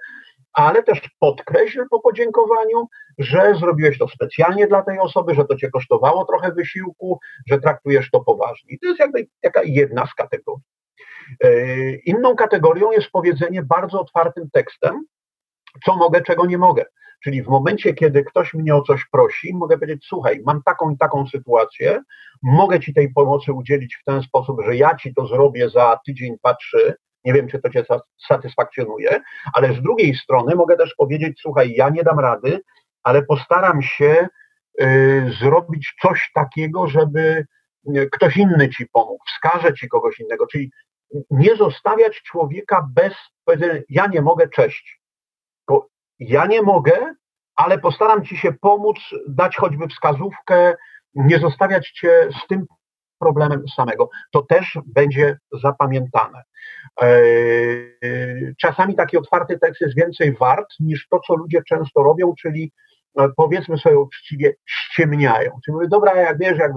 ale 0.54 0.84
też 0.84 1.10
podkreśl 1.20 1.86
po 1.90 2.00
podziękowaniu, 2.00 2.88
że 3.18 3.56
zrobiłeś 3.60 3.98
to 3.98 4.08
specjalnie 4.08 4.68
dla 4.68 4.82
tej 4.82 5.00
osoby, 5.00 5.36
że 5.36 5.46
to 5.46 5.56
cię 5.56 5.70
kosztowało 5.70 6.26
trochę 6.26 6.52
wysiłku, 6.52 7.20
że 7.48 7.60
traktujesz 7.60 8.12
to 8.12 8.20
poważnie. 8.20 8.74
I 8.74 8.80
to 8.80 8.88
jest 8.88 9.00
jakby 9.00 9.28
taka 9.42 9.62
jedna 9.64 10.06
z 10.06 10.14
kategorii. 10.14 10.64
E, 11.44 11.50
inną 11.96 12.36
kategorią 12.36 12.92
jest 12.92 13.10
powiedzenie 13.12 13.64
bardzo 13.64 14.02
otwartym 14.02 14.50
tekstem, 14.54 15.06
co 15.86 15.96
mogę, 15.96 16.22
czego 16.22 16.46
nie 16.46 16.58
mogę. 16.58 16.86
Czyli 17.26 17.44
w 17.44 17.48
momencie, 17.48 17.94
kiedy 17.94 18.24
ktoś 18.24 18.54
mnie 18.54 18.76
o 18.76 18.82
coś 18.82 19.06
prosi, 19.12 19.54
mogę 19.54 19.78
powiedzieć: 19.78 20.06
Słuchaj, 20.08 20.42
mam 20.46 20.64
taką 20.64 20.90
i 20.90 20.98
taką 20.98 21.28
sytuację, 21.28 22.02
mogę 22.44 22.80
ci 22.80 22.94
tej 22.94 23.14
pomocy 23.14 23.54
udzielić 23.54 23.96
w 23.96 24.04
ten 24.04 24.22
sposób, 24.22 24.62
że 24.66 24.76
ja 24.76 24.96
ci 24.96 25.14
to 25.14 25.28
zrobię 25.28 25.70
za 25.70 26.00
tydzień, 26.06 26.38
dwa, 26.38 26.56
trzy. 26.56 26.96
Nie 27.24 27.34
wiem, 27.34 27.48
czy 27.48 27.60
to 27.60 27.70
cię 27.70 27.86
satysfakcjonuje, 28.28 29.22
ale 29.54 29.74
z 29.74 29.82
drugiej 29.82 30.16
strony 30.16 30.56
mogę 30.56 30.78
też 30.78 30.96
powiedzieć: 30.98 31.40
Słuchaj, 31.42 31.74
ja 31.74 31.90
nie 31.90 32.04
dam 32.04 32.20
rady, 32.20 32.62
ale 33.04 33.24
postaram 33.24 33.82
się 33.82 34.28
y, 34.82 35.32
zrobić 35.40 35.94
coś 36.02 36.32
takiego, 36.36 36.88
żeby 36.88 37.46
y, 37.98 38.10
ktoś 38.12 38.38
inny 38.38 38.70
ci 38.70 38.88
pomógł, 38.88 39.24
wskaże 39.28 39.74
ci 39.74 39.88
kogoś 39.88 40.20
innego. 40.20 40.48
Czyli 40.48 40.72
nie 41.32 41.56
zostawiać 41.56 42.22
człowieka 42.22 42.88
bez 42.96 43.14
powiedzenia: 43.46 43.82
Ja 43.90 44.08
nie 44.08 44.22
mogę, 44.22 44.50
cześć 44.50 45.05
ja 46.20 46.46
nie 46.46 46.62
mogę, 46.62 47.16
ale 47.56 47.80
postaram 47.80 48.26
ci 48.26 48.38
się 48.38 48.54
pomóc, 48.62 48.98
dać 49.28 49.56
choćby 49.56 49.88
wskazówkę, 49.88 50.76
nie 51.16 51.40
zostawiać 51.40 51.92
cię 51.92 52.30
z 52.44 52.48
tym 52.48 52.66
problemem 53.20 53.64
samego. 53.76 54.10
To 54.32 54.42
też 54.42 54.78
będzie 54.86 55.38
zapamiętane. 55.64 56.44
E, 57.02 57.08
czasami 58.62 58.96
taki 58.96 59.18
otwarty 59.18 59.60
tekst 59.60 59.82
jest 59.82 59.96
więcej 59.96 60.34
wart 60.34 60.68
niż 60.80 61.08
to, 61.08 61.20
co 61.20 61.36
ludzie 61.36 61.62
często 61.68 62.04
robią, 62.04 62.34
czyli 62.42 62.72
e, 63.20 63.30
powiedzmy 63.38 63.78
sobie 63.78 64.00
uczciwie, 64.00 64.54
ściemniają. 64.66 65.52
Czyli 65.66 65.76
mówię, 65.76 65.88
dobra, 65.88 66.16
jak 66.16 66.40
wiesz, 66.40 66.58
jak, 66.58 66.72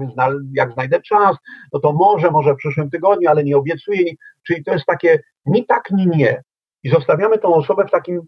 jak 0.53 0.73
znajdę 0.73 1.01
czas, 1.01 1.37
no 1.73 1.79
to 1.79 1.93
może, 1.93 2.31
może 2.31 2.53
w 2.53 2.57
przyszłym 2.57 2.89
tygodniu, 2.89 3.29
ale 3.29 3.43
nie 3.43 3.57
obiecuję. 3.57 4.13
Czyli 4.47 4.63
to 4.63 4.73
jest 4.73 4.85
takie 4.85 5.19
ni 5.45 5.65
tak, 5.65 5.91
ni 5.91 6.07
nie. 6.07 6.43
I 6.83 6.89
zostawiamy 6.89 7.37
tą 7.37 7.53
osobę 7.53 7.85
w 7.87 7.91
takim 7.91 8.21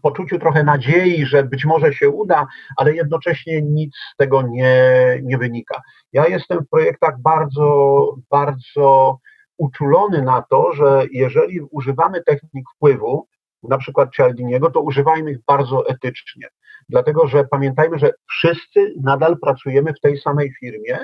poczuciu 0.00 0.38
trochę 0.38 0.64
nadziei, 0.64 1.26
że 1.26 1.44
być 1.44 1.64
może 1.64 1.92
się 1.92 2.10
uda, 2.10 2.46
ale 2.76 2.94
jednocześnie 2.94 3.62
nic 3.62 3.96
z 4.12 4.16
tego 4.16 4.42
nie, 4.42 4.84
nie 5.22 5.38
wynika. 5.38 5.82
Ja 6.12 6.26
jestem 6.26 6.58
w 6.58 6.68
projektach 6.68 7.20
bardzo, 7.20 8.06
bardzo 8.30 9.18
uczulony 9.58 10.22
na 10.22 10.42
to, 10.50 10.72
że 10.72 11.06
jeżeli 11.12 11.60
używamy 11.60 12.22
technik 12.24 12.64
wpływu, 12.76 13.28
na 13.62 13.78
przykład 13.78 14.12
Cialdiniego, 14.12 14.70
to 14.70 14.80
używajmy 14.80 15.30
ich 15.30 15.38
bardzo 15.46 15.88
etycznie. 15.88 16.48
Dlatego, 16.88 17.26
że 17.26 17.44
pamiętajmy, 17.44 17.98
że 17.98 18.10
wszyscy 18.28 18.94
nadal 19.02 19.38
pracujemy 19.38 19.92
w 19.94 20.00
tej 20.00 20.18
samej 20.18 20.52
firmie 20.60 20.98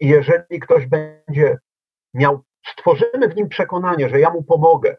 i 0.00 0.08
jeżeli 0.08 0.60
ktoś 0.60 0.86
będzie 0.86 1.58
miał, 2.14 2.42
stworzymy 2.66 3.28
w 3.28 3.36
nim 3.36 3.48
przekonanie, 3.48 4.08
że 4.08 4.20
ja 4.20 4.30
mu 4.30 4.42
pomogę, 4.42 4.96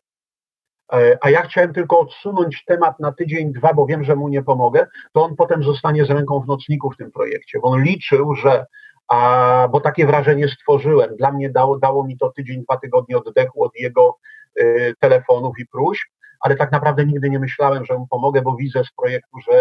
a 1.21 1.29
ja 1.29 1.41
chciałem 1.41 1.73
tylko 1.73 1.99
odsunąć 1.99 2.63
temat 2.65 2.99
na 2.99 3.11
tydzień, 3.11 3.53
dwa, 3.53 3.73
bo 3.73 3.85
wiem, 3.85 4.03
że 4.03 4.15
mu 4.15 4.27
nie 4.27 4.43
pomogę, 4.43 4.87
to 5.13 5.23
on 5.23 5.35
potem 5.35 5.63
zostanie 5.63 6.05
z 6.05 6.09
ręką 6.09 6.39
w 6.39 6.47
nocniku 6.47 6.91
w 6.91 6.97
tym 6.97 7.11
projekcie, 7.11 7.59
bo 7.59 7.67
on 7.67 7.83
liczył, 7.83 8.35
że 8.35 8.65
a, 9.07 9.67
bo 9.71 9.81
takie 9.81 10.05
wrażenie 10.05 10.47
stworzyłem. 10.47 11.15
Dla 11.15 11.31
mnie 11.31 11.49
dało, 11.49 11.79
dało 11.79 12.07
mi 12.07 12.17
to 12.17 12.31
tydzień, 12.31 12.63
dwa 12.63 12.77
tygodnie 12.77 13.17
oddechu 13.17 13.63
od 13.63 13.75
jego 13.75 14.17
y, 14.59 14.93
telefonów 14.99 15.59
i 15.59 15.65
próśb, 15.65 16.07
ale 16.39 16.55
tak 16.55 16.71
naprawdę 16.71 17.05
nigdy 17.05 17.29
nie 17.29 17.39
myślałem, 17.39 17.85
że 17.85 17.97
mu 17.97 18.07
pomogę, 18.07 18.41
bo 18.41 18.55
widzę 18.55 18.83
z 18.83 18.91
projektu, 18.91 19.39
że, 19.47 19.55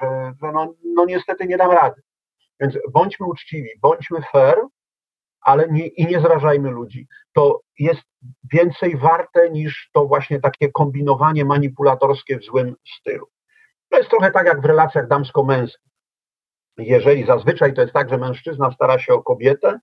że, 0.00 0.32
że 0.42 0.52
no, 0.52 0.74
no 0.94 1.04
niestety 1.04 1.46
nie 1.46 1.56
dam 1.56 1.70
rady. 1.70 2.02
Więc 2.60 2.78
bądźmy 2.92 3.26
uczciwi, 3.26 3.68
bądźmy 3.82 4.18
fair, 4.32 4.56
ale 5.40 5.68
nie, 5.68 5.86
i 5.86 6.06
nie 6.06 6.20
zrażajmy 6.20 6.70
ludzi. 6.70 7.06
To 7.32 7.60
jest 7.78 8.02
więcej 8.52 8.96
warte 8.96 9.50
niż 9.50 9.90
to 9.92 10.06
właśnie 10.06 10.40
takie 10.40 10.72
kombinowanie 10.72 11.44
manipulatorskie 11.44 12.38
w 12.38 12.44
złym 12.44 12.74
stylu. 12.98 13.26
To 13.90 13.98
jest 13.98 14.10
trochę 14.10 14.30
tak 14.30 14.46
jak 14.46 14.60
w 14.60 14.64
relacjach 14.64 15.08
damsko-męskich. 15.08 15.88
Jeżeli 16.78 17.26
zazwyczaj 17.26 17.74
to 17.74 17.80
jest 17.80 17.92
tak, 17.92 18.10
że 18.10 18.18
mężczyzna 18.18 18.72
stara 18.72 18.98
się 18.98 19.14
o 19.14 19.22
kobietę, 19.22 19.78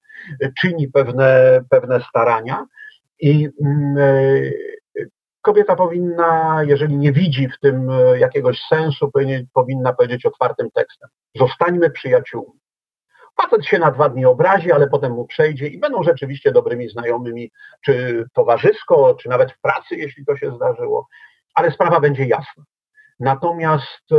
czyni 0.61 0.87
pewne, 0.87 1.61
pewne 1.69 2.01
starania 2.09 2.65
i 3.19 3.49
e, 3.97 4.11
kobieta 5.41 5.75
powinna, 5.75 6.61
jeżeli 6.63 6.97
nie 6.97 7.11
widzi 7.11 7.47
w 7.47 7.59
tym 7.59 7.89
e, 7.89 8.19
jakiegoś 8.19 8.59
sensu, 8.69 9.11
powinna 9.53 9.93
powiedzieć 9.93 10.25
otwartym 10.25 10.71
tekstem: 10.71 11.09
zostańmy 11.35 11.89
przyjaciółmi. 11.89 12.59
Facet 13.41 13.65
się 13.65 13.79
na 13.79 13.91
dwa 13.91 14.09
dni 14.09 14.25
obrazi, 14.25 14.71
ale 14.71 14.87
potem 14.87 15.11
mu 15.11 15.25
przejdzie 15.25 15.67
i 15.67 15.79
będą 15.79 16.03
rzeczywiście 16.03 16.51
dobrymi 16.51 16.89
znajomymi, 16.89 17.51
czy 17.85 18.25
towarzysko, 18.33 19.15
czy 19.21 19.29
nawet 19.29 19.51
w 19.51 19.59
pracy, 19.59 19.95
jeśli 19.95 20.25
to 20.25 20.37
się 20.37 20.55
zdarzyło, 20.55 21.07
ale 21.55 21.71
sprawa 21.71 21.99
będzie 21.99 22.25
jasna. 22.25 22.63
Natomiast 23.19 24.11
e, 24.11 24.17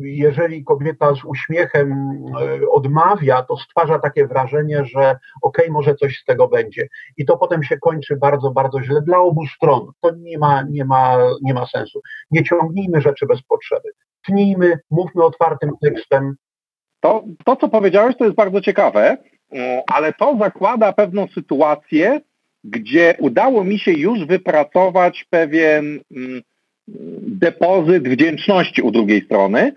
jeżeli 0.00 0.64
kobieta 0.64 1.14
z 1.14 1.24
uśmiechem 1.24 1.92
e, 1.92 2.68
odmawia, 2.70 3.42
to 3.42 3.56
stwarza 3.56 3.98
takie 3.98 4.26
wrażenie, 4.26 4.84
że 4.84 5.18
okej, 5.42 5.64
okay, 5.64 5.70
może 5.70 5.94
coś 5.94 6.18
z 6.18 6.24
tego 6.24 6.48
będzie. 6.48 6.88
I 7.16 7.24
to 7.24 7.36
potem 7.36 7.62
się 7.62 7.78
kończy 7.78 8.16
bardzo, 8.16 8.50
bardzo 8.50 8.82
źle 8.82 9.02
dla 9.02 9.18
obu 9.18 9.46
stron. 9.46 9.90
To 10.00 10.10
nie 10.16 10.38
ma, 10.38 10.62
nie 10.62 10.84
ma, 10.84 11.18
nie 11.42 11.54
ma 11.54 11.66
sensu. 11.66 12.00
Nie 12.30 12.44
ciągnijmy 12.44 13.00
rzeczy 13.00 13.26
bez 13.26 13.42
potrzeby. 13.42 13.88
Tnijmy, 14.26 14.78
mówmy 14.90 15.24
otwartym 15.24 15.70
tekstem, 15.82 16.34
to, 17.06 17.24
to, 17.44 17.56
co 17.56 17.68
powiedziałeś, 17.68 18.16
to 18.16 18.24
jest 18.24 18.36
bardzo 18.36 18.60
ciekawe, 18.60 19.16
e, 19.52 19.82
ale 19.92 20.12
to 20.12 20.36
zakłada 20.40 20.92
pewną 20.92 21.26
sytuację, 21.28 22.20
gdzie 22.64 23.14
udało 23.18 23.64
mi 23.64 23.78
się 23.78 23.92
już 23.92 24.26
wypracować 24.26 25.26
pewien 25.30 26.00
mm, 26.16 26.42
depozyt 27.22 28.08
wdzięczności 28.08 28.82
u 28.82 28.90
drugiej 28.90 29.24
strony. 29.24 29.72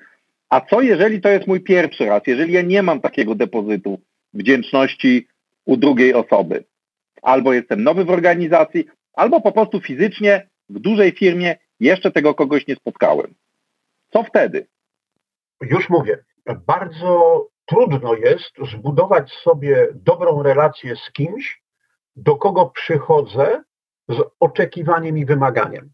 A 0.50 0.62
co 0.62 0.82
jeżeli 0.82 1.22
to 1.22 1.30
jest 1.30 1.48
mój 1.48 1.62
pierwszy 1.62 2.06
raz, 2.06 2.22
jeżeli 2.28 2.54
ja 2.54 2.62
nie 2.62 2.84
mam 2.84 3.02
takiego 3.02 3.36
depozytu 3.36 4.00
wdzięczności 4.34 5.28
u 5.66 5.78
drugiej 5.78 6.14
osoby? 6.14 6.64
Albo 7.22 7.54
jestem 7.54 7.84
nowy 7.84 8.06
w 8.06 8.10
organizacji, 8.10 8.86
albo 9.14 9.42
po 9.42 9.52
prostu 9.52 9.82
fizycznie 9.82 10.48
w 10.70 10.80
dużej 10.80 11.12
firmie 11.12 11.56
jeszcze 11.80 12.12
tego 12.12 12.34
kogoś 12.34 12.68
nie 12.68 12.76
spotkałem. 12.76 13.34
Co 14.14 14.24
wtedy? 14.24 14.68
Już 15.62 15.90
mówię 15.90 16.18
bardzo 16.56 17.46
trudno 17.66 18.14
jest 18.14 18.52
zbudować 18.72 19.32
sobie 19.32 19.88
dobrą 19.94 20.44
relację 20.44 20.96
z 20.96 21.12
kimś, 21.12 21.62
do 22.16 22.36
kogo 22.36 22.66
przychodzę 22.66 23.64
z 24.10 24.22
oczekiwaniem 24.40 25.18
i 25.18 25.26
wymaganiem. 25.26 25.92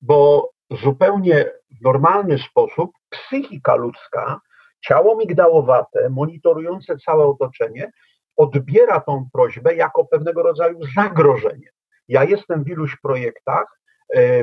Bo 0.00 0.50
zupełnie 0.70 1.50
w 1.80 1.84
normalny 1.84 2.38
sposób 2.38 2.90
psychika 3.08 3.74
ludzka, 3.74 4.40
ciało 4.80 5.16
migdałowate, 5.16 6.08
monitorujące 6.10 6.96
całe 6.96 7.26
otoczenie, 7.26 7.90
odbiera 8.36 9.00
tą 9.00 9.28
prośbę 9.32 9.74
jako 9.74 10.04
pewnego 10.04 10.42
rodzaju 10.42 10.78
zagrożenie. 10.96 11.70
Ja 12.08 12.24
jestem 12.24 12.64
w 12.64 12.68
iluś 12.68 12.96
projektach, 13.02 13.80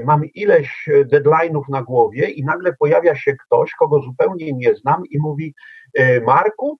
mam 0.05 0.25
ileś 0.25 0.89
deadline'ów 1.13 1.63
na 1.69 1.81
głowie 1.81 2.29
i 2.29 2.43
nagle 2.43 2.73
pojawia 2.79 3.15
się 3.15 3.35
ktoś, 3.45 3.71
kogo 3.71 4.01
zupełnie 4.01 4.53
nie 4.53 4.75
znam 4.75 5.03
i 5.09 5.19
mówi 5.19 5.53
e, 5.93 6.21
Marku, 6.21 6.79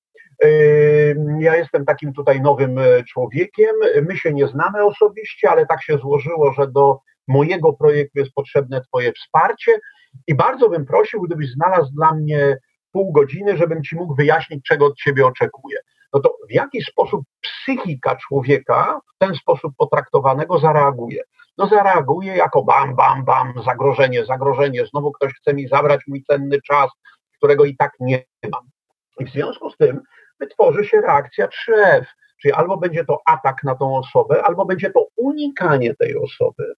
Ja 1.40 1.56
jestem 1.56 1.86
takim 1.86 2.14
tutaj 2.14 2.42
nowym 2.42 2.80
człowiekiem. 3.08 3.76
My 4.10 4.18
się 4.18 4.34
nie 4.34 4.48
znamy 4.48 4.86
osobiście, 4.86 5.50
ale 5.50 5.66
tak 5.66 5.84
się 5.84 5.98
złożyło, 5.98 6.54
że 6.54 6.68
do 6.68 7.00
mojego 7.28 7.74
projektu 7.74 8.20
jest 8.20 8.32
potrzebne 8.34 8.82
Twoje 8.82 9.14
wsparcie 9.14 9.80
i 10.28 10.36
bardzo 10.36 10.70
bym 10.70 10.86
prosił, 10.86 11.22
gdybyś 11.22 11.52
znalazł 11.52 11.92
dla 11.94 12.14
mnie 12.14 12.58
pół 12.96 13.12
godziny, 13.12 13.58
żebym 13.58 13.84
Ci 13.84 13.96
mógł 13.96 14.16
wyjaśnić, 14.16 14.64
czego 14.64 14.86
od 14.86 14.96
Ciebie 14.96 15.26
oczekuję. 15.26 15.80
No 16.14 16.20
to 16.20 16.36
w 16.50 16.54
jaki 16.54 16.82
sposób 16.82 17.22
psychika 17.42 18.16
człowieka 18.16 19.00
w 19.16 19.18
ten 19.18 19.36
sposób 19.36 19.74
potraktowanego 19.78 20.60
zareaguje? 20.60 21.24
No 21.58 21.68
zareaguje 21.68 22.36
jako 22.36 22.64
bam, 22.64 22.96
bam, 22.96 23.26
bam, 23.26 23.54
zagrożenie, 23.66 24.26
zagrożenie, 24.26 24.86
znowu 24.86 25.12
ktoś 25.12 25.34
chce 25.34 25.54
mi 25.54 25.68
zabrać 25.68 26.02
mój 26.08 26.24
cenny 26.24 26.62
czas, 26.62 26.90
którego 27.38 27.66
i 27.66 27.76
tak 27.76 27.92
nie 28.00 28.26
mam. 28.52 28.64
I 29.20 29.26
w 29.26 29.30
związku 29.30 29.70
z 29.70 29.78
tym 29.78 30.02
wytworzy 30.40 30.86
się 30.86 31.02
reakcja 31.02 31.48
3F, 31.48 32.06
czyli 32.42 32.54
albo 32.54 32.78
będzie 32.78 33.06
to 33.06 33.22
atak 33.26 33.64
na 33.64 33.76
tą 33.76 33.98
osobę, 33.98 34.44
albo 34.44 34.66
będzie 34.66 34.92
to 34.92 35.08
unikanie 35.16 35.96
tej 35.96 36.18
osoby, 36.18 36.74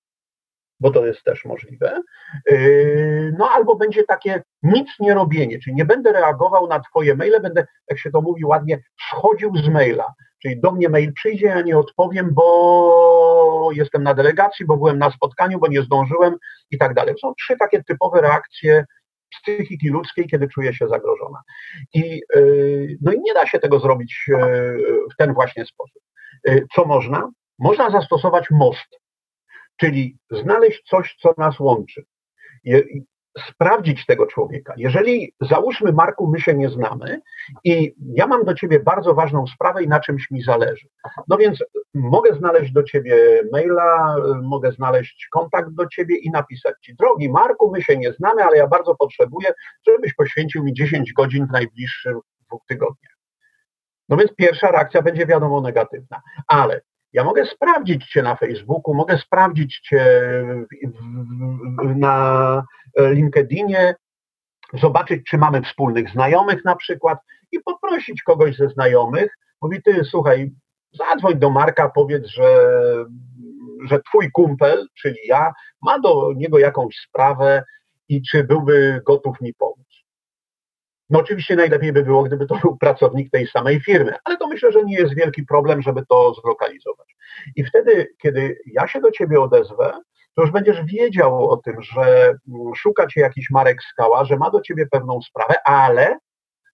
bo 0.79 0.91
to 0.91 1.05
jest 1.05 1.24
też 1.24 1.46
możliwe. 1.46 2.01
Yy, 2.50 3.36
no 3.38 3.50
albo 3.50 3.75
będzie 3.75 4.03
takie 4.03 4.43
nic 4.63 4.89
nie 5.00 5.13
robienie, 5.13 5.60
czyli 5.60 5.75
nie 5.75 5.86
będę 5.86 6.12
reagował 6.12 6.67
na 6.67 6.79
Twoje 6.79 7.15
maile, 7.15 7.41
będę, 7.41 7.67
jak 7.89 8.00
się 8.00 8.12
to 8.12 8.22
mówi 8.22 8.46
ładnie, 8.46 8.79
schodził 9.10 9.57
z 9.57 9.69
maila. 9.69 10.13
Czyli 10.41 10.62
do 10.62 10.72
mnie 10.72 10.89
mail 10.89 11.13
przyjdzie, 11.13 11.46
ja 11.46 11.62
nie 11.62 11.77
odpowiem, 11.77 12.29
bo 12.31 13.69
jestem 13.74 14.03
na 14.03 14.13
delegacji, 14.13 14.65
bo 14.65 14.77
byłem 14.77 15.00
na 15.00 15.12
spotkaniu, 15.12 15.60
bo 15.60 15.67
nie 15.67 15.81
zdążyłem 15.81 16.36
i 16.72 16.77
tak 16.77 16.93
dalej. 16.93 17.15
Są 17.22 17.34
trzy 17.34 17.55
takie 17.60 17.84
typowe 17.84 18.22
reakcje 18.22 18.86
psychiki 19.41 19.89
ludzkiej, 19.89 20.27
kiedy 20.27 20.48
czuje 20.48 20.74
się 20.74 20.88
zagrożona. 20.88 21.41
I, 21.93 22.22
yy, 22.36 22.98
no 23.01 23.12
i 23.12 23.19
nie 23.19 23.34
da 23.34 23.48
się 23.48 23.60
tego 23.60 23.79
zrobić 23.79 24.25
yy, 24.27 24.38
w 25.13 25.17
ten 25.17 25.34
właśnie 25.34 25.65
sposób. 25.65 26.01
Co 26.75 26.86
można? 26.86 27.29
Można 27.60 27.89
zastosować 27.89 28.46
most 28.51 29.00
czyli 29.77 30.17
znaleźć 30.31 30.84
coś, 30.84 31.15
co 31.22 31.34
nas 31.38 31.60
łączy. 31.60 32.05
Je, 32.63 32.84
sprawdzić 33.50 34.05
tego 34.05 34.25
człowieka. 34.25 34.74
Jeżeli, 34.77 35.34
załóżmy, 35.41 35.91
Marku, 35.91 36.27
my 36.27 36.39
się 36.39 36.53
nie 36.53 36.69
znamy 36.69 37.22
i 37.63 37.96
ja 38.15 38.27
mam 38.27 38.43
do 38.43 38.53
ciebie 38.53 38.79
bardzo 38.79 39.13
ważną 39.13 39.48
sprawę 39.48 39.84
i 39.84 39.88
na 39.88 40.00
czymś 40.00 40.31
mi 40.31 40.41
zależy. 40.41 40.88
No 41.27 41.38
więc 41.38 41.63
mogę 41.93 42.36
znaleźć 42.36 42.72
do 42.72 42.84
ciebie 42.84 43.43
maila, 43.51 44.15
mogę 44.43 44.72
znaleźć 44.72 45.27
kontakt 45.31 45.69
do 45.72 45.88
ciebie 45.88 46.17
i 46.17 46.29
napisać 46.31 46.75
ci, 46.81 46.96
drogi 46.96 47.29
Marku, 47.29 47.72
my 47.72 47.81
się 47.81 47.98
nie 47.98 48.13
znamy, 48.13 48.43
ale 48.43 48.57
ja 48.57 48.67
bardzo 48.67 48.96
potrzebuję, 48.96 49.53
żebyś 49.88 50.13
poświęcił 50.13 50.63
mi 50.63 50.74
10 50.74 51.13
godzin 51.13 51.48
w 51.48 51.51
najbliższych 51.51 52.15
dwóch 52.48 52.62
tygodniach. 52.67 53.17
No 54.10 54.17
więc 54.17 54.36
pierwsza 54.36 54.72
reakcja 54.72 55.01
będzie 55.01 55.25
wiadomo 55.25 55.62
negatywna, 55.62 56.22
ale 56.48 56.81
ja 57.13 57.23
mogę 57.23 57.45
sprawdzić 57.45 58.07
Cię 58.07 58.21
na 58.21 58.35
Facebooku, 58.35 58.93
mogę 58.93 59.17
sprawdzić 59.17 59.79
Cię 59.79 60.05
na 61.95 62.63
LinkedInie, 62.97 63.95
zobaczyć, 64.73 65.23
czy 65.29 65.37
mamy 65.37 65.61
wspólnych 65.61 66.09
znajomych 66.09 66.65
na 66.65 66.75
przykład 66.75 67.19
i 67.51 67.59
poprosić 67.59 68.23
kogoś 68.23 68.55
ze 68.55 68.69
znajomych. 68.69 69.37
Mówi, 69.61 69.81
ty 69.81 70.03
słuchaj, 70.03 70.51
zadzwoń 70.93 71.35
do 71.35 71.49
Marka, 71.49 71.89
powiedz, 71.89 72.27
że, 72.27 72.69
że 73.89 73.99
twój 74.01 74.31
kumpel, 74.31 74.87
czyli 75.01 75.17
ja, 75.27 75.53
ma 75.81 75.99
do 75.99 76.33
niego 76.35 76.59
jakąś 76.59 76.95
sprawę 77.07 77.63
i 78.09 78.21
czy 78.21 78.43
byłby 78.43 79.01
gotów 79.05 79.41
mi 79.41 79.53
pomóc. 79.53 79.87
No 81.09 81.19
oczywiście 81.19 81.55
najlepiej 81.55 81.93
by 81.93 82.03
było, 82.03 82.23
gdyby 82.23 82.45
to 82.45 82.55
był 82.55 82.77
pracownik 82.77 83.31
tej 83.31 83.47
samej 83.47 83.81
firmy, 83.81 84.13
ale 84.23 84.37
to 84.37 84.47
myślę, 84.47 84.71
że 84.71 84.83
nie 84.83 84.95
jest 84.95 85.15
wielki 85.15 85.43
problem, 85.43 85.81
żeby 85.81 86.05
to 86.05 86.33
zlokalizować. 86.33 87.15
I 87.55 87.63
wtedy, 87.63 88.07
kiedy 88.21 88.57
ja 88.65 88.87
się 88.87 89.01
do 89.01 89.11
ciebie 89.11 89.41
odezwę, 89.41 90.01
to 90.36 90.41
już 90.41 90.51
będziesz 90.51 90.84
wiedział 90.84 91.49
o 91.49 91.58
tym, 91.58 91.82
że 91.82 92.27
mm, 92.27 92.75
szuka 92.75 93.08
cię 93.08 93.21
jakiś 93.21 93.49
Marek 93.49 93.84
Skała, 93.84 94.25
że 94.25 94.38
ma 94.38 94.49
do 94.49 94.62
ciebie 94.62 94.86
pewną 94.91 95.21
sprawę, 95.21 95.55
ale 95.65 96.17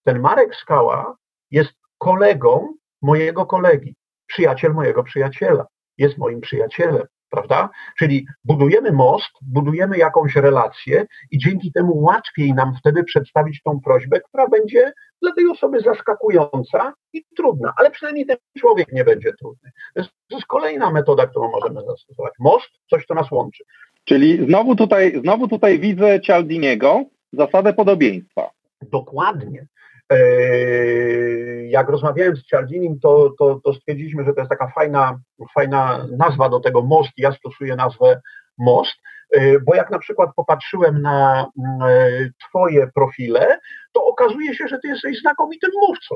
ten 0.03 0.19
Marek 0.19 0.55
Skała 0.55 1.15
jest 1.51 1.73
kolegą 1.97 2.73
mojego 3.01 3.45
kolegi, 3.45 3.95
przyjaciel 4.27 4.73
mojego 4.73 5.03
przyjaciela, 5.03 5.65
jest 5.97 6.17
moim 6.17 6.41
przyjacielem 6.41 7.07
prawda? 7.33 7.69
Czyli 7.97 8.25
budujemy 8.43 8.91
most, 8.91 9.31
budujemy 9.41 9.97
jakąś 9.97 10.35
relację 10.35 11.05
i 11.31 11.37
dzięki 11.37 11.71
temu 11.71 11.97
łatwiej 11.97 12.53
nam 12.53 12.75
wtedy 12.79 13.03
przedstawić 13.03 13.61
tą 13.63 13.79
prośbę, 13.79 14.21
która 14.21 14.47
będzie 14.47 14.93
dla 15.21 15.31
tej 15.33 15.47
osoby 15.47 15.79
zaskakująca 15.79 16.93
i 17.13 17.25
trudna, 17.35 17.73
ale 17.77 17.91
przynajmniej 17.91 18.25
ten 18.25 18.37
człowiek 18.59 18.91
nie 18.91 19.03
będzie 19.03 19.33
trudny. 19.33 19.71
To 19.95 20.01
jest, 20.01 20.11
to 20.29 20.35
jest 20.35 20.47
kolejna 20.47 20.91
metoda, 20.91 21.27
którą 21.27 21.51
możemy 21.51 21.81
zastosować. 21.87 22.33
Most, 22.39 22.69
coś, 22.89 23.05
co 23.05 23.13
nas 23.13 23.31
łączy. 23.31 23.63
Czyli 24.03 24.45
znowu 24.45 24.75
tutaj, 24.75 25.21
znowu 25.21 25.47
tutaj 25.47 25.79
widzę 25.79 26.21
Cialdiniego, 26.21 27.03
zasadę 27.33 27.73
podobieństwa. 27.73 28.49
Dokładnie. 28.81 29.67
Yy, 30.13 31.67
jak 31.67 31.89
rozmawiałem 31.89 32.35
z 32.35 32.43
Cialdinim, 32.43 32.99
to, 32.99 33.33
to, 33.39 33.59
to 33.63 33.73
stwierdziliśmy, 33.73 34.23
że 34.23 34.33
to 34.33 34.41
jest 34.41 34.49
taka 34.49 34.67
fajna, 34.67 35.19
fajna 35.53 36.07
nazwa 36.17 36.49
do 36.49 36.59
tego 36.59 36.81
most. 36.81 37.11
Ja 37.17 37.31
stosuję 37.31 37.75
nazwę 37.75 38.21
most, 38.57 38.95
yy, 39.35 39.59
bo 39.59 39.75
jak 39.75 39.89
na 39.89 39.99
przykład 39.99 40.29
popatrzyłem 40.35 41.01
na 41.01 41.47
yy, 41.57 42.31
Twoje 42.49 42.87
profile, 42.95 43.59
to 43.91 44.05
okazuje 44.05 44.55
się, 44.55 44.67
że 44.67 44.79
Ty 44.79 44.87
jesteś 44.87 45.19
znakomitym 45.19 45.71
mówcą. 45.87 46.15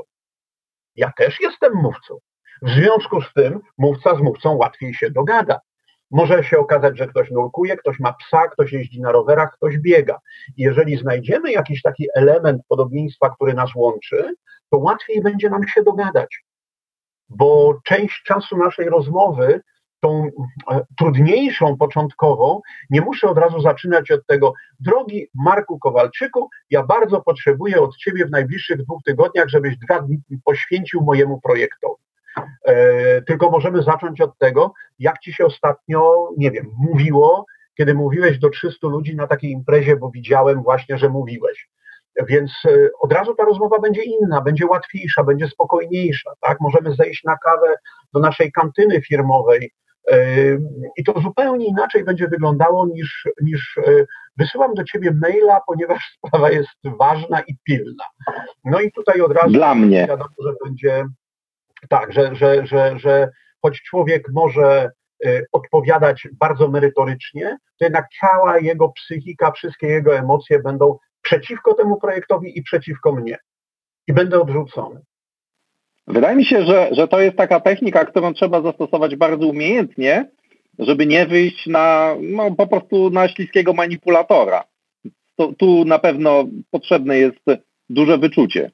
Ja 0.96 1.12
też 1.16 1.40
jestem 1.40 1.72
mówcą. 1.74 2.18
W 2.62 2.70
związku 2.70 3.22
z 3.22 3.32
tym 3.32 3.60
mówca 3.78 4.14
z 4.14 4.20
mówcą 4.20 4.56
łatwiej 4.56 4.94
się 4.94 5.10
dogada. 5.10 5.60
Może 6.10 6.44
się 6.44 6.58
okazać, 6.58 6.98
że 6.98 7.06
ktoś 7.06 7.30
nurkuje, 7.30 7.76
ktoś 7.76 8.00
ma 8.00 8.12
psa, 8.12 8.48
ktoś 8.48 8.72
jeździ 8.72 9.00
na 9.00 9.12
rowerach, 9.12 9.52
ktoś 9.56 9.78
biega. 9.78 10.18
Jeżeli 10.56 10.96
znajdziemy 10.96 11.52
jakiś 11.52 11.82
taki 11.82 12.06
element 12.14 12.62
podobieństwa, 12.68 13.30
który 13.30 13.54
nas 13.54 13.70
łączy, 13.74 14.34
to 14.70 14.78
łatwiej 14.78 15.22
będzie 15.22 15.50
nam 15.50 15.68
się 15.68 15.82
dogadać. 15.82 16.44
Bo 17.28 17.78
część 17.84 18.22
czasu 18.22 18.56
naszej 18.56 18.88
rozmowy, 18.88 19.60
tą 20.00 20.30
e, 20.70 20.80
trudniejszą 20.98 21.76
początkową, 21.76 22.60
nie 22.90 23.00
muszę 23.00 23.28
od 23.28 23.38
razu 23.38 23.60
zaczynać 23.60 24.10
od 24.10 24.26
tego, 24.26 24.52
drogi 24.80 25.26
Marku 25.34 25.78
Kowalczyku, 25.78 26.48
ja 26.70 26.82
bardzo 26.82 27.20
potrzebuję 27.20 27.80
od 27.80 27.96
Ciebie 27.96 28.26
w 28.26 28.30
najbliższych 28.30 28.82
dwóch 28.82 29.02
tygodniach, 29.02 29.48
żebyś 29.48 29.78
dwa 29.78 30.02
dni 30.02 30.18
poświęcił 30.44 31.02
mojemu 31.02 31.40
projektowi. 31.40 32.07
E, 32.64 33.22
tylko 33.22 33.50
możemy 33.50 33.82
zacząć 33.82 34.20
od 34.20 34.38
tego, 34.38 34.72
jak 34.98 35.18
ci 35.18 35.32
się 35.32 35.44
ostatnio, 35.46 36.28
nie 36.36 36.50
wiem, 36.50 36.66
mówiło, 36.78 37.44
kiedy 37.74 37.94
mówiłeś 37.94 38.38
do 38.38 38.50
300 38.50 38.88
ludzi 38.88 39.16
na 39.16 39.26
takiej 39.26 39.50
imprezie, 39.50 39.96
bo 39.96 40.10
widziałem 40.10 40.62
właśnie, 40.62 40.98
że 40.98 41.08
mówiłeś. 41.08 41.68
Więc 42.28 42.52
e, 42.66 42.88
od 43.00 43.12
razu 43.12 43.34
ta 43.34 43.44
rozmowa 43.44 43.78
będzie 43.78 44.02
inna, 44.02 44.40
będzie 44.40 44.66
łatwiejsza, 44.66 45.24
będzie 45.24 45.48
spokojniejsza. 45.48 46.30
Tak? 46.40 46.60
Możemy 46.60 46.94
zejść 46.94 47.24
na 47.24 47.36
kawę 47.36 47.74
do 48.14 48.20
naszej 48.20 48.52
kantyny 48.52 49.00
firmowej 49.00 49.70
e, 50.10 50.16
i 50.96 51.04
to 51.04 51.20
zupełnie 51.20 51.66
inaczej 51.66 52.04
będzie 52.04 52.28
wyglądało 52.28 52.86
niż, 52.86 53.28
niż 53.42 53.78
wysyłam 54.36 54.74
do 54.74 54.84
ciebie 54.84 55.10
maila, 55.22 55.60
ponieważ 55.66 56.16
sprawa 56.16 56.50
jest 56.50 56.68
ważna 56.84 57.40
i 57.40 57.56
pilna. 57.64 58.04
No 58.64 58.80
i 58.80 58.92
tutaj 58.92 59.20
od 59.20 59.32
razu 59.32 59.50
Dla 59.50 59.74
mnie. 59.74 60.06
wiadomo, 60.08 60.30
że 60.44 60.52
będzie 60.64 61.04
tak, 61.88 62.12
że, 62.12 62.36
że, 62.36 62.66
że, 62.66 62.98
że 62.98 63.28
choć 63.62 63.82
człowiek 63.82 64.28
może 64.32 64.90
y, 65.26 65.44
odpowiadać 65.52 66.28
bardzo 66.32 66.68
merytorycznie, 66.68 67.56
to 67.78 67.84
jednak 67.84 68.06
cała 68.20 68.58
jego 68.58 68.88
psychika, 68.88 69.52
wszystkie 69.52 69.86
jego 69.86 70.16
emocje 70.16 70.58
będą 70.58 70.98
przeciwko 71.22 71.74
temu 71.74 72.00
projektowi 72.00 72.58
i 72.58 72.62
przeciwko 72.62 73.12
mnie. 73.12 73.38
I 74.06 74.12
będę 74.12 74.40
odrzucony. 74.40 75.00
Wydaje 76.06 76.36
mi 76.36 76.44
się, 76.44 76.64
że, 76.64 76.88
że 76.92 77.08
to 77.08 77.20
jest 77.20 77.36
taka 77.36 77.60
technika, 77.60 78.04
którą 78.04 78.34
trzeba 78.34 78.62
zastosować 78.62 79.16
bardzo 79.16 79.46
umiejętnie, 79.46 80.30
żeby 80.78 81.06
nie 81.06 81.26
wyjść 81.26 81.66
na 81.66 82.14
no, 82.20 82.50
po 82.50 82.66
prostu 82.66 83.10
na 83.10 83.28
śliskiego 83.28 83.72
manipulatora. 83.72 84.64
To, 85.36 85.52
tu 85.52 85.84
na 85.84 85.98
pewno 85.98 86.44
potrzebne 86.70 87.18
jest 87.18 87.40
duże 87.90 88.18
wyczucie. 88.18 88.70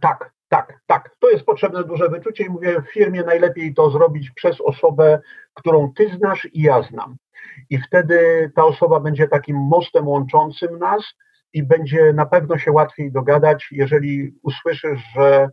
Tak, 0.00 0.32
tak, 0.50 0.80
tak. 0.86 1.16
To 1.18 1.30
jest 1.30 1.44
potrzebne 1.44 1.84
duże 1.84 2.08
wyczucie 2.08 2.44
i 2.44 2.48
mówię, 2.48 2.82
w 2.82 2.92
firmie 2.92 3.22
najlepiej 3.22 3.74
to 3.74 3.90
zrobić 3.90 4.30
przez 4.30 4.60
osobę, 4.60 5.20
którą 5.54 5.92
ty 5.96 6.08
znasz 6.16 6.48
i 6.52 6.62
ja 6.62 6.82
znam. 6.82 7.16
I 7.70 7.78
wtedy 7.78 8.50
ta 8.56 8.64
osoba 8.64 9.00
będzie 9.00 9.28
takim 9.28 9.56
mostem 9.56 10.08
łączącym 10.08 10.78
nas 10.78 11.14
i 11.52 11.62
będzie 11.62 12.12
na 12.12 12.26
pewno 12.26 12.58
się 12.58 12.72
łatwiej 12.72 13.12
dogadać, 13.12 13.68
jeżeli 13.70 14.34
usłyszysz, 14.42 15.00
że 15.14 15.48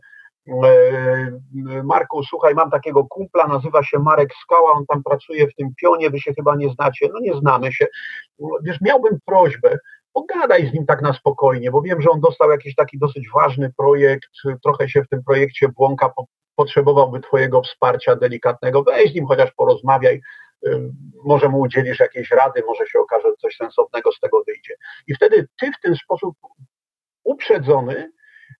e, 0.64 1.82
Marku, 1.84 2.22
słuchaj, 2.22 2.54
mam 2.54 2.70
takiego 2.70 3.04
kumpla, 3.04 3.46
nazywa 3.46 3.82
się 3.82 3.98
Marek 3.98 4.30
Skała, 4.42 4.72
on 4.72 4.86
tam 4.86 5.02
pracuje 5.02 5.46
w 5.46 5.54
tym 5.54 5.68
pionie, 5.82 6.10
wy 6.10 6.20
się 6.20 6.34
chyba 6.34 6.56
nie 6.56 6.70
znacie, 6.70 7.08
no 7.12 7.20
nie 7.20 7.34
znamy 7.34 7.72
się. 7.72 7.86
Wiesz, 8.62 8.80
miałbym 8.80 9.18
prośbę, 9.26 9.78
pogadaj 10.18 10.66
z 10.66 10.72
nim 10.72 10.86
tak 10.86 11.02
na 11.02 11.12
spokojnie, 11.12 11.70
bo 11.70 11.82
wiem, 11.82 12.02
że 12.02 12.10
on 12.10 12.20
dostał 12.20 12.50
jakiś 12.50 12.74
taki 12.74 12.98
dosyć 12.98 13.28
ważny 13.34 13.72
projekt, 13.76 14.28
trochę 14.64 14.88
się 14.88 15.02
w 15.02 15.08
tym 15.08 15.22
projekcie 15.24 15.68
błąka, 15.68 16.10
potrzebowałby 16.56 17.20
Twojego 17.20 17.62
wsparcia 17.62 18.16
delikatnego, 18.16 18.82
weź 18.82 19.12
z 19.12 19.14
nim 19.14 19.26
chociaż 19.26 19.52
porozmawiaj, 19.52 20.20
może 21.24 21.48
mu 21.48 21.60
udzielisz 21.60 22.00
jakiejś 22.00 22.30
rady, 22.30 22.62
może 22.66 22.86
się 22.86 22.98
okaże, 22.98 23.28
że 23.28 23.36
coś 23.36 23.56
sensownego 23.56 24.12
z 24.12 24.20
tego 24.20 24.42
wyjdzie. 24.46 24.74
I 25.06 25.14
wtedy 25.14 25.46
Ty 25.60 25.66
w 25.66 25.80
ten 25.82 25.94
sposób 25.96 26.34
uprzedzony 27.24 28.10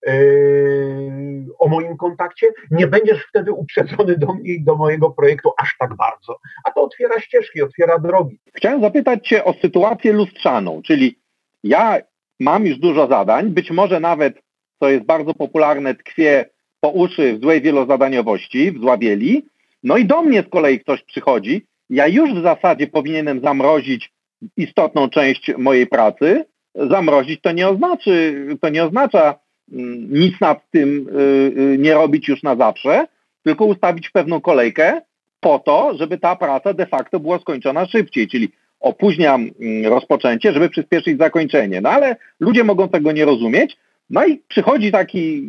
yy, 0.06 1.46
o 1.58 1.68
moim 1.68 1.96
kontakcie, 1.96 2.46
nie 2.70 2.86
będziesz 2.86 3.26
wtedy 3.28 3.52
uprzedzony 3.52 4.18
do 4.18 4.34
mnie 4.34 4.54
i 4.54 4.64
do 4.64 4.76
mojego 4.76 5.10
projektu 5.10 5.50
aż 5.62 5.76
tak 5.78 5.96
bardzo. 5.96 6.38
A 6.64 6.70
to 6.70 6.82
otwiera 6.82 7.20
ścieżki, 7.20 7.62
otwiera 7.62 7.98
drogi. 7.98 8.40
Chciałem 8.54 8.80
zapytać 8.80 9.28
Cię 9.28 9.44
o 9.44 9.52
sytuację 9.52 10.12
lustrzaną, 10.12 10.82
czyli 10.82 11.18
ja 11.64 11.98
mam 12.40 12.66
już 12.66 12.78
dużo 12.78 13.06
zadań, 13.06 13.50
być 13.50 13.70
może 13.70 14.00
nawet, 14.00 14.42
co 14.80 14.88
jest 14.88 15.04
bardzo 15.04 15.34
popularne, 15.34 15.94
tkwie 15.94 16.50
po 16.80 16.88
uszy 16.88 17.38
w 17.38 17.40
złej 17.40 17.62
wielozadaniowości, 17.62 18.72
w 18.72 18.80
złabieli, 18.80 19.44
no 19.82 19.96
i 19.96 20.04
do 20.04 20.22
mnie 20.22 20.42
z 20.42 20.48
kolei 20.48 20.80
ktoś 20.80 21.02
przychodzi, 21.02 21.66
ja 21.90 22.06
już 22.06 22.34
w 22.34 22.42
zasadzie 22.42 22.86
powinienem 22.86 23.40
zamrozić 23.40 24.12
istotną 24.56 25.08
część 25.08 25.50
mojej 25.58 25.86
pracy. 25.86 26.44
Zamrozić 26.74 27.40
to 27.40 27.52
nie 27.52 27.68
oznaczy, 27.68 28.46
to 28.60 28.68
nie 28.68 28.84
oznacza 28.84 29.34
mm, 29.72 30.12
nic 30.12 30.40
nad 30.40 30.70
tym 30.70 31.08
y, 31.08 31.60
y, 31.60 31.78
nie 31.78 31.94
robić 31.94 32.28
już 32.28 32.42
na 32.42 32.56
zawsze, 32.56 33.06
tylko 33.42 33.64
ustawić 33.64 34.10
pewną 34.10 34.40
kolejkę 34.40 35.00
po 35.40 35.58
to, 35.58 35.94
żeby 35.96 36.18
ta 36.18 36.36
praca 36.36 36.74
de 36.74 36.86
facto 36.86 37.20
była 37.20 37.38
skończona 37.38 37.86
szybciej, 37.86 38.28
czyli 38.28 38.48
opóźniam 38.80 39.50
mm, 39.60 39.86
rozpoczęcie, 39.92 40.52
żeby 40.52 40.68
przyspieszyć 40.68 41.18
zakończenie. 41.18 41.80
No 41.80 41.90
ale 41.90 42.16
ludzie 42.40 42.64
mogą 42.64 42.88
tego 42.88 43.12
nie 43.12 43.24
rozumieć. 43.24 43.76
No 44.10 44.26
i 44.26 44.42
przychodzi 44.48 44.92
taki 44.92 45.42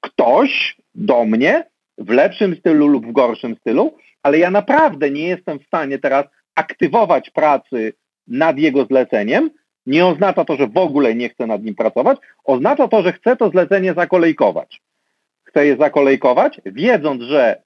ktoś 0.00 0.76
do 0.94 1.24
mnie 1.24 1.64
w 1.98 2.10
lepszym 2.10 2.56
stylu 2.56 2.86
lub 2.86 3.06
w 3.06 3.12
gorszym 3.12 3.56
stylu, 3.56 3.96
ale 4.22 4.38
ja 4.38 4.50
naprawdę 4.50 5.10
nie 5.10 5.28
jestem 5.28 5.58
w 5.58 5.66
stanie 5.66 5.98
teraz 5.98 6.24
aktywować 6.54 7.30
pracy 7.30 7.92
nad 8.26 8.58
jego 8.58 8.84
zleceniem. 8.84 9.50
Nie 9.86 10.06
oznacza 10.06 10.44
to, 10.44 10.56
że 10.56 10.66
w 10.66 10.76
ogóle 10.76 11.14
nie 11.14 11.28
chcę 11.28 11.46
nad 11.46 11.64
nim 11.64 11.74
pracować, 11.74 12.18
oznacza 12.44 12.88
to, 12.88 13.02
że 13.02 13.12
chcę 13.12 13.36
to 13.36 13.50
zlecenie 13.50 13.94
zakolejkować. 13.94 14.82
Chcę 15.44 15.66
je 15.66 15.76
zakolejkować, 15.76 16.60
wiedząc, 16.66 17.22
że 17.22 17.62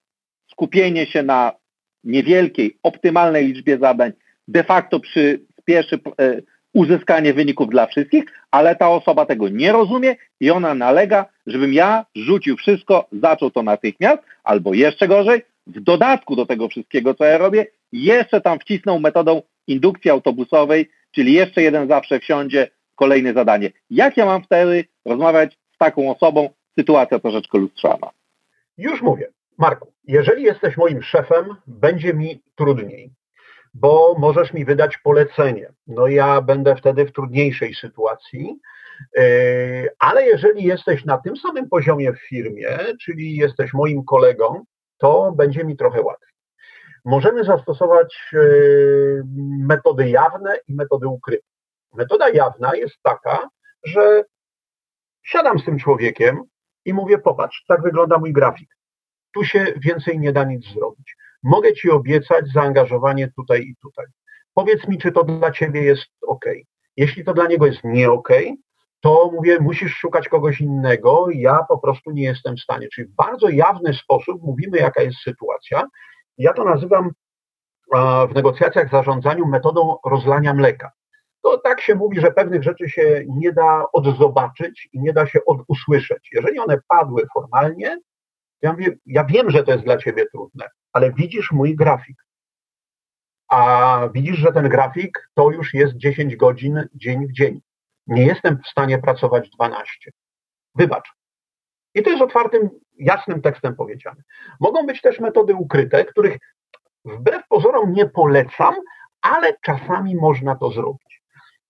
skupienie 0.51 1.07
się 1.07 1.23
na 1.23 1.53
niewielkiej, 2.05 2.79
optymalnej 2.83 3.47
liczbie 3.47 3.79
zadań 3.79 4.13
de 4.49 4.65
facto 4.65 5.01
przyspieszy 5.01 6.01
e, 6.21 6.43
uzyskanie 6.73 7.35
wyników 7.35 7.71
dla 7.71 7.87
wszystkich, 7.87 8.25
ale 8.51 8.77
ta 8.77 8.91
osoba 8.91 9.27
tego 9.27 9.49
nie 9.49 9.73
rozumie 9.73 10.17
i 10.41 10.51
ona 10.51 10.75
nalega, 10.75 11.27
żebym 11.47 11.73
ja 11.73 12.07
rzucił 12.15 12.57
wszystko, 12.57 13.09
zaczął 13.13 13.51
to 13.51 13.63
natychmiast, 13.63 14.23
albo 14.45 14.75
jeszcze 14.75 15.09
gorzej, 15.09 15.43
w 15.67 15.81
dodatku 15.81 16.37
do 16.37 16.47
tego 16.47 16.69
wszystkiego, 16.69 17.15
co 17.15 17.25
ja 17.25 17.39
robię, 17.39 17.67
jeszcze 17.93 18.41
tam 18.41 18.59
wcisnął 18.59 19.01
metodą 19.01 19.43
indukcji 19.67 20.11
autobusowej, 20.11 20.91
czyli 21.11 21.33
jeszcze 21.33 21.63
jeden 21.63 21.89
zawsze 21.89 22.21
wsiądzie, 22.21 22.69
kolejne 22.95 23.33
zadanie. 23.33 23.71
Jak 23.91 24.17
ja 24.17 24.27
mam 24.27 24.43
wtedy 24.43 24.85
rozmawiać 25.05 25.59
z 25.75 25.79
taką 25.79 26.11
osobą? 26.11 26.51
Sytuacja 26.79 27.19
troszeczkę 27.19 27.59
lustrzana. 27.59 28.11
Już 28.79 29.03
mówię. 29.03 29.29
Marku, 29.59 29.93
jeżeli 30.05 30.43
jesteś 30.43 30.77
moim 30.77 31.03
szefem, 31.03 31.45
będzie 31.67 32.15
mi 32.15 32.41
trudniej 32.55 33.11
bo 33.75 34.15
możesz 34.19 34.53
mi 34.53 34.65
wydać 34.65 34.99
polecenie. 34.99 35.73
No 35.87 36.07
ja 36.07 36.41
będę 36.41 36.77
wtedy 36.77 37.07
w 37.07 37.13
trudniejszej 37.13 37.75
sytuacji, 37.75 38.61
yy, 39.17 39.89
ale 39.99 40.27
jeżeli 40.27 40.65
jesteś 40.65 41.05
na 41.05 41.19
tym 41.19 41.37
samym 41.37 41.69
poziomie 41.69 42.13
w 42.13 42.29
firmie, 42.29 42.79
czyli 43.01 43.37
jesteś 43.37 43.73
moim 43.73 44.05
kolegą, 44.05 44.65
to 44.99 45.33
będzie 45.37 45.65
mi 45.65 45.77
trochę 45.77 46.03
łatwiej. 46.03 46.35
Możemy 47.05 47.45
zastosować 47.45 48.29
yy, 48.33 49.23
metody 49.59 50.09
jawne 50.09 50.57
i 50.69 50.75
metody 50.75 51.09
ukryte. 51.09 51.47
Metoda 51.95 52.29
jawna 52.29 52.75
jest 52.75 52.97
taka, 53.03 53.49
że 53.85 54.25
siadam 55.23 55.59
z 55.59 55.65
tym 55.65 55.79
człowiekiem 55.79 56.43
i 56.85 56.95
mówię, 56.95 57.19
popatrz, 57.19 57.65
tak 57.69 57.83
wygląda 57.83 58.19
mój 58.19 58.33
grafik. 58.33 58.69
Tu 59.35 59.45
się 59.45 59.67
więcej 59.77 60.19
nie 60.19 60.33
da 60.33 60.45
nic 60.45 60.73
zrobić 60.75 61.17
mogę 61.45 61.73
Ci 61.73 61.91
obiecać 61.91 62.45
zaangażowanie 62.55 63.29
tutaj 63.37 63.61
i 63.61 63.75
tutaj. 63.83 64.07
Powiedz 64.55 64.89
mi, 64.89 64.99
czy 64.99 65.13
to 65.13 65.25
dla 65.25 65.51
Ciebie 65.51 65.83
jest 65.83 66.07
ok. 66.27 66.45
Jeśli 66.97 67.25
to 67.25 67.35
dla 67.35 67.47
niego 67.47 67.67
jest 67.67 67.85
nie 67.85 68.11
ok, 68.11 68.29
to 69.01 69.31
mówię, 69.35 69.59
musisz 69.61 69.95
szukać 69.95 70.29
kogoś 70.29 70.61
innego, 70.61 71.27
ja 71.31 71.59
po 71.69 71.79
prostu 71.79 72.11
nie 72.11 72.23
jestem 72.23 72.57
w 72.57 72.61
stanie. 72.61 72.89
Czyli 72.95 73.09
w 73.09 73.15
bardzo 73.15 73.49
jawny 73.49 73.95
sposób 73.95 74.43
mówimy, 74.43 74.79
jaka 74.79 75.03
jest 75.03 75.19
sytuacja. 75.19 75.89
Ja 76.39 76.53
to 76.53 76.65
nazywam 76.65 77.11
w 78.31 78.35
negocjacjach, 78.35 78.91
zarządzaniu 78.91 79.47
metodą 79.47 79.97
rozlania 80.05 80.55
mleka. 80.55 80.91
To 81.43 81.59
tak 81.59 81.81
się 81.81 81.95
mówi, 81.95 82.21
że 82.21 82.31
pewnych 82.31 82.63
rzeczy 82.63 82.89
się 82.89 83.25
nie 83.29 83.53
da 83.53 83.85
odzobaczyć 83.93 84.89
i 84.93 85.01
nie 85.01 85.13
da 85.13 85.27
się 85.27 85.39
odusłyszeć. 85.47 86.29
Jeżeli 86.33 86.59
one 86.59 86.79
padły 86.89 87.23
formalnie, 87.35 87.99
ja, 88.65 88.73
mówię, 88.73 88.97
ja 89.07 89.25
wiem, 89.25 89.51
że 89.51 89.65
to 89.65 89.73
jest 89.73 89.85
dla 89.85 89.99
ciebie 89.99 90.27
trudne, 90.27 90.69
ale 90.93 91.13
widzisz 91.13 91.53
mój 91.53 91.77
grafik. 91.77 92.17
A 93.49 94.09
widzisz, 94.15 94.37
że 94.37 94.53
ten 94.53 94.69
grafik 94.69 95.29
to 95.35 95.51
już 95.51 95.75
jest 95.75 95.97
10 95.97 96.37
godzin 96.37 96.89
dzień 96.95 97.27
w 97.27 97.33
dzień. 97.33 97.61
Nie 98.07 98.27
jestem 98.27 98.59
w 98.65 98.69
stanie 98.69 98.99
pracować 98.99 99.51
12. 99.51 100.11
Wybacz. 100.75 101.13
I 101.95 102.03
to 102.03 102.11
jest 102.11 102.23
otwartym, 102.23 102.71
jasnym 102.99 103.43
tekstem 103.43 103.77
powiedziane. 103.77 104.23
Mogą 104.61 104.87
być 104.87 105.01
też 105.01 105.21
metody 105.21 105.55
ukryte, 105.55 106.05
których 106.05 106.39
wbrew 107.05 107.43
pozorom 107.49 107.93
nie 107.93 108.07
polecam, 108.07 108.75
ale 109.23 109.57
czasami 109.63 110.17
można 110.17 110.57
to 110.57 110.71
zrobić. 110.71 111.23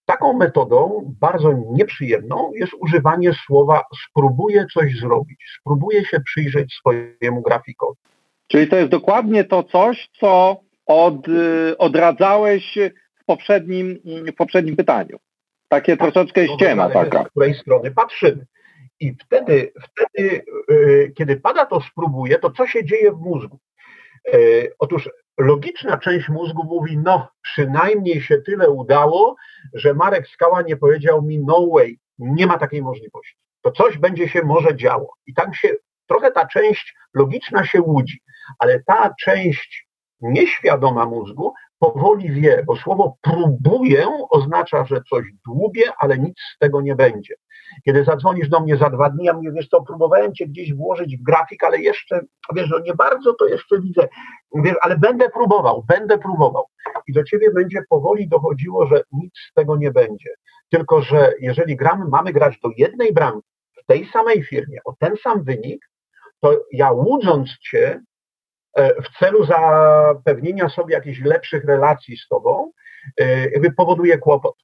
Taką 0.04 0.32
metodą, 0.32 1.12
bardzo 1.20 1.52
nieprzyjemną, 1.70 2.50
jest 2.54 2.72
używanie 2.80 3.32
słowa 3.46 3.82
spróbuję 4.08 4.66
coś 4.74 4.96
zrobić, 4.96 5.38
spróbuję 5.60 6.04
się 6.04 6.20
przyjrzeć 6.20 6.74
swojemu 6.74 7.42
grafikowi. 7.42 7.98
Czyli 8.46 8.68
to 8.68 8.76
jest 8.76 8.90
dokładnie 8.90 9.44
to 9.44 9.62
coś, 9.62 10.10
co 10.20 10.60
od, 10.86 11.28
y, 11.28 11.78
odradzałeś 11.78 12.78
w 13.22 13.24
poprzednim, 13.24 13.98
w 14.04 14.34
poprzednim 14.34 14.76
pytaniu. 14.76 15.18
Takie 15.68 15.96
tak, 15.96 16.12
troszeczkę 16.12 16.48
ściema 16.48 16.90
taka. 16.90 17.24
Z 17.24 17.28
której 17.28 17.54
strony 17.54 17.90
patrzymy. 17.90 18.46
I 19.00 19.14
wtedy, 19.14 19.72
wtedy, 19.82 20.44
y, 20.70 21.12
kiedy 21.16 21.36
pada 21.36 21.66
to 21.66 21.80
spróbuję, 21.80 22.38
to 22.38 22.50
co 22.50 22.66
się 22.66 22.84
dzieje 22.84 23.12
w 23.12 23.20
mózgu? 23.20 23.58
Y, 24.34 24.72
otóż 24.78 25.10
logiczna 25.38 25.98
część 25.98 26.28
mózgu 26.28 26.64
mówi, 26.64 26.98
no 26.98 27.28
przynajmniej 27.42 28.22
się 28.22 28.38
tyle 28.38 28.70
udało, 28.70 29.36
że 29.74 29.94
Marek 29.94 30.28
Skała 30.28 30.62
nie 30.62 30.76
powiedział 30.76 31.22
mi 31.22 31.38
no 31.38 31.66
way, 31.72 31.98
nie 32.18 32.46
ma 32.46 32.58
takiej 32.58 32.82
możliwości. 32.82 33.36
To 33.62 33.70
coś 33.70 33.98
będzie 33.98 34.28
się 34.28 34.42
może 34.42 34.76
działo. 34.76 35.14
I 35.26 35.34
tam 35.34 35.54
się 35.54 35.74
trochę 36.06 36.30
ta 36.30 36.46
część 36.46 36.94
logiczna 37.14 37.64
się 37.64 37.80
łudzi, 37.80 38.20
ale 38.58 38.82
ta 38.82 39.14
część 39.24 39.88
nieświadoma 40.20 41.06
mózgu 41.06 41.52
powoli 41.84 42.32
wie, 42.32 42.64
bo 42.66 42.76
słowo 42.76 43.16
próbuję 43.22 44.06
oznacza, 44.30 44.84
że 44.84 45.00
coś 45.10 45.24
dłubię, 45.46 45.82
ale 45.98 46.18
nic 46.18 46.34
z 46.54 46.58
tego 46.58 46.80
nie 46.80 46.94
będzie. 46.94 47.34
Kiedy 47.84 48.04
zadzwonisz 48.04 48.48
do 48.48 48.60
mnie 48.60 48.76
za 48.76 48.90
dwa 48.90 49.10
dni, 49.10 49.24
ja 49.24 49.32
mówię, 49.32 49.52
wiesz 49.52 49.68
co, 49.68 49.82
próbowałem 49.82 50.34
cię 50.34 50.46
gdzieś 50.46 50.74
włożyć 50.74 51.16
w 51.16 51.22
grafik, 51.22 51.64
ale 51.64 51.78
jeszcze, 51.78 52.20
wiesz, 52.54 52.70
no 52.70 52.78
nie 52.78 52.94
bardzo 52.94 53.34
to 53.34 53.46
jeszcze 53.46 53.80
widzę, 53.80 54.08
wiesz, 54.54 54.74
ale 54.80 54.98
będę 54.98 55.30
próbował, 55.30 55.84
będę 55.88 56.18
próbował. 56.18 56.64
I 57.06 57.12
do 57.12 57.24
ciebie 57.24 57.50
będzie 57.50 57.82
powoli 57.88 58.28
dochodziło, 58.28 58.86
że 58.86 59.02
nic 59.12 59.32
z 59.50 59.54
tego 59.54 59.76
nie 59.76 59.90
będzie. 59.90 60.30
Tylko, 60.70 61.02
że 61.02 61.32
jeżeli 61.40 61.76
gramy, 61.76 62.04
mamy 62.08 62.32
grać 62.32 62.58
do 62.62 62.68
jednej 62.76 63.12
bramki 63.12 63.48
w 63.82 63.86
tej 63.86 64.06
samej 64.06 64.42
firmie, 64.42 64.78
o 64.84 64.94
ten 64.98 65.16
sam 65.22 65.44
wynik, 65.44 65.88
to 66.40 66.60
ja 66.72 66.92
łudząc 66.92 67.58
cię, 67.58 68.00
w 68.76 69.18
celu 69.18 69.44
zapewnienia 69.44 70.68
sobie 70.68 70.94
jakichś 70.94 71.20
lepszych 71.20 71.64
relacji 71.64 72.16
z 72.16 72.28
tobą, 72.28 72.72
e, 73.20 73.50
jakby 73.50 73.72
powoduje 73.72 74.18
kłopot 74.18 74.54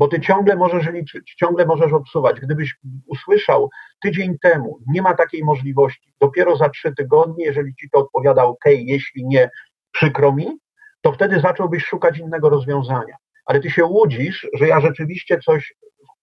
bo 0.00 0.08
ty 0.08 0.20
ciągle 0.20 0.56
możesz 0.56 0.86
liczyć, 0.86 1.34
ciągle 1.34 1.66
możesz 1.66 1.92
odsuwać. 1.92 2.40
Gdybyś 2.40 2.76
usłyszał 3.06 3.70
tydzień 4.02 4.38
temu, 4.38 4.78
nie 4.86 5.02
ma 5.02 5.14
takiej 5.14 5.44
możliwości, 5.44 6.12
dopiero 6.20 6.56
za 6.56 6.68
trzy 6.68 6.94
tygodnie, 6.94 7.44
jeżeli 7.44 7.74
ci 7.74 7.90
to 7.90 7.98
odpowiada 7.98 8.44
OK, 8.44 8.64
jeśli 8.66 9.26
nie, 9.26 9.50
przykro 9.92 10.32
mi, 10.32 10.58
to 11.00 11.12
wtedy 11.12 11.40
zacząłbyś 11.40 11.84
szukać 11.84 12.18
innego 12.18 12.48
rozwiązania. 12.48 13.16
Ale 13.44 13.60
ty 13.60 13.70
się 13.70 13.84
łudzisz, 13.84 14.48
że 14.54 14.68
ja 14.68 14.80
rzeczywiście 14.80 15.38
coś 15.38 15.74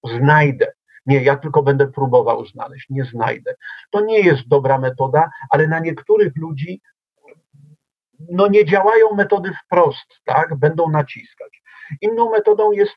znajdę. 0.03 0.71
Nie, 1.05 1.23
ja 1.23 1.35
tylko 1.37 1.63
będę 1.63 1.87
próbował 1.87 2.45
znaleźć, 2.45 2.89
nie 2.89 3.05
znajdę. 3.05 3.55
To 3.91 4.01
nie 4.01 4.19
jest 4.19 4.47
dobra 4.47 4.77
metoda, 4.77 5.29
ale 5.49 5.67
na 5.67 5.79
niektórych 5.79 6.33
ludzi 6.35 6.81
no 8.31 8.47
nie 8.47 8.65
działają 8.65 9.13
metody 9.15 9.51
wprost, 9.65 10.21
tak? 10.25 10.55
Będą 10.55 10.89
naciskać. 10.89 11.61
Inną 12.01 12.31
metodą 12.31 12.71
jest 12.71 12.95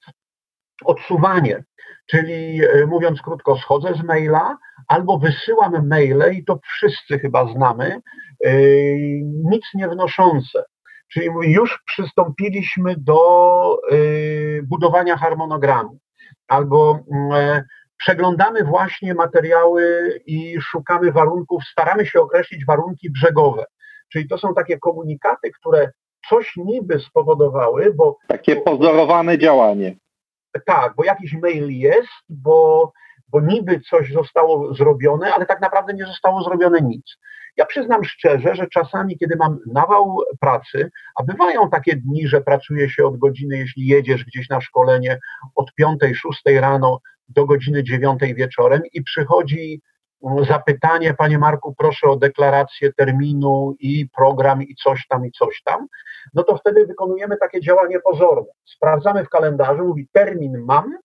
odsuwanie. 0.85 1.65
Czyli 2.07 2.65
e, 2.65 2.87
mówiąc 2.87 3.23
krótko, 3.23 3.57
schodzę 3.57 3.95
z 3.95 4.03
maila 4.03 4.59
albo 4.89 5.19
wysyłam 5.19 5.89
maile 5.89 6.33
i 6.33 6.45
to 6.45 6.59
wszyscy 6.65 7.19
chyba 7.19 7.53
znamy, 7.53 8.01
e, 8.45 8.53
nic 9.25 9.65
nie 9.75 9.89
wnoszące. 9.89 10.65
Czyli 11.13 11.29
już 11.43 11.83
przystąpiliśmy 11.87 12.95
do 12.99 13.79
e, 13.91 13.97
budowania 14.63 15.17
harmonogramu 15.17 15.99
albo 16.49 16.99
mm, 17.13 17.63
przeglądamy 17.97 18.65
właśnie 18.65 19.15
materiały 19.15 20.15
i 20.27 20.61
szukamy 20.61 21.13
warunków, 21.13 21.65
staramy 21.65 22.07
się 22.07 22.21
określić 22.21 22.67
warunki 22.67 23.11
brzegowe. 23.11 23.65
Czyli 24.13 24.29
to 24.29 24.39
są 24.39 24.55
takie 24.55 24.79
komunikaty, 24.79 25.51
które 25.51 25.91
coś 26.29 26.57
niby 26.57 27.01
spowodowały, 27.01 27.95
bo. 27.95 28.19
Takie 28.29 28.57
pozorowane 28.57 29.39
działanie. 29.39 29.97
Tak, 30.67 30.95
bo 30.97 31.05
jakiś 31.05 31.33
mail 31.33 31.71
jest, 31.71 32.09
bo, 32.29 32.93
bo 33.29 33.41
niby 33.41 33.81
coś 33.81 34.13
zostało 34.13 34.75
zrobione, 34.75 35.35
ale 35.35 35.47
tak 35.47 35.61
naprawdę 35.61 35.95
nie 35.95 36.07
zostało 36.07 36.43
zrobione 36.43 36.81
nic. 36.81 37.17
Ja 37.57 37.67
przyznam 37.67 38.05
szczerze, 38.05 38.55
że 38.55 38.67
czasami, 38.67 39.19
kiedy 39.19 39.37
mam 39.37 39.59
nawał 39.73 40.19
pracy, 40.41 40.91
a 41.17 41.23
bywają 41.23 41.71
takie 41.71 41.97
dni, 41.97 42.29
że 42.29 42.41
pracuje 42.41 42.91
się 42.91 43.07
od 43.07 43.19
godziny, 43.19 43.59
jeśli 43.59 43.87
jedziesz 43.87 44.25
gdzieś 44.25 44.49
na 44.49 44.61
szkolenie, 44.61 45.19
od 45.55 45.71
5-6 45.81 46.61
rano 46.61 47.01
do 47.29 47.47
godziny 47.47 47.85
9 47.85 48.21
wieczorem 48.37 48.83
i 48.93 49.03
przychodzi 49.03 49.81
zapytanie, 50.49 51.15
panie 51.15 51.39
Marku, 51.39 51.75
proszę 51.79 52.09
o 52.09 52.17
deklarację 52.17 52.93
terminu 52.93 53.77
i 53.81 54.09
program 54.17 54.63
i 54.63 54.75
coś 54.75 55.07
tam 55.07 55.27
i 55.27 55.33
coś 55.33 55.63
tam, 55.65 55.87
no 56.35 56.43
to 56.43 56.57
wtedy 56.57 56.87
wykonujemy 56.87 57.37
takie 57.37 57.61
działanie 57.61 58.01
pozorne. 58.01 58.53
Sprawdzamy 58.65 59.25
w 59.25 59.29
kalendarzu, 59.29 59.85
mówi 59.85 60.09
termin 60.13 60.65
mam 60.65 60.99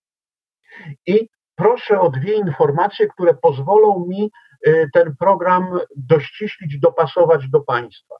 i 1.08 1.30
proszę 1.56 2.02
o 2.02 2.10
dwie 2.10 2.34
informacje, 2.34 3.08
które 3.08 3.34
pozwolą 3.34 4.06
mi 4.08 4.32
y, 4.68 4.90
ten 4.94 5.16
program 5.20 5.80
dościślić, 5.96 6.80
dopasować 6.80 7.50
do 7.50 7.62
państwa. 7.62 8.16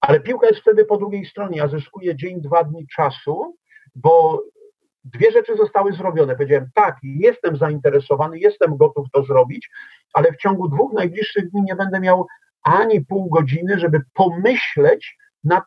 Ale 0.00 0.20
piłka 0.20 0.46
jest 0.46 0.60
wtedy 0.60 0.84
po 0.84 0.96
drugiej 0.96 1.26
stronie. 1.26 1.58
Ja 1.58 1.68
zyskuję 1.68 2.16
dzień, 2.16 2.40
dwa 2.40 2.64
dni 2.64 2.86
czasu, 2.96 3.56
bo 3.94 4.42
dwie 5.04 5.32
rzeczy 5.32 5.56
zostały 5.56 5.92
zrobione. 5.92 6.36
Powiedziałem, 6.36 6.70
tak, 6.74 6.96
jestem 7.02 7.56
zainteresowany, 7.56 8.38
jestem 8.38 8.76
gotów 8.76 9.06
to 9.12 9.22
zrobić, 9.22 9.70
ale 10.12 10.32
w 10.32 10.36
ciągu 10.36 10.68
dwóch 10.68 10.92
najbliższych 10.92 11.50
dni 11.50 11.62
nie 11.62 11.76
będę 11.76 12.00
miał 12.00 12.26
ani 12.62 13.00
pół 13.00 13.28
godziny, 13.28 13.78
żeby 13.78 14.00
pomyśleć 14.14 15.16
nad, 15.44 15.64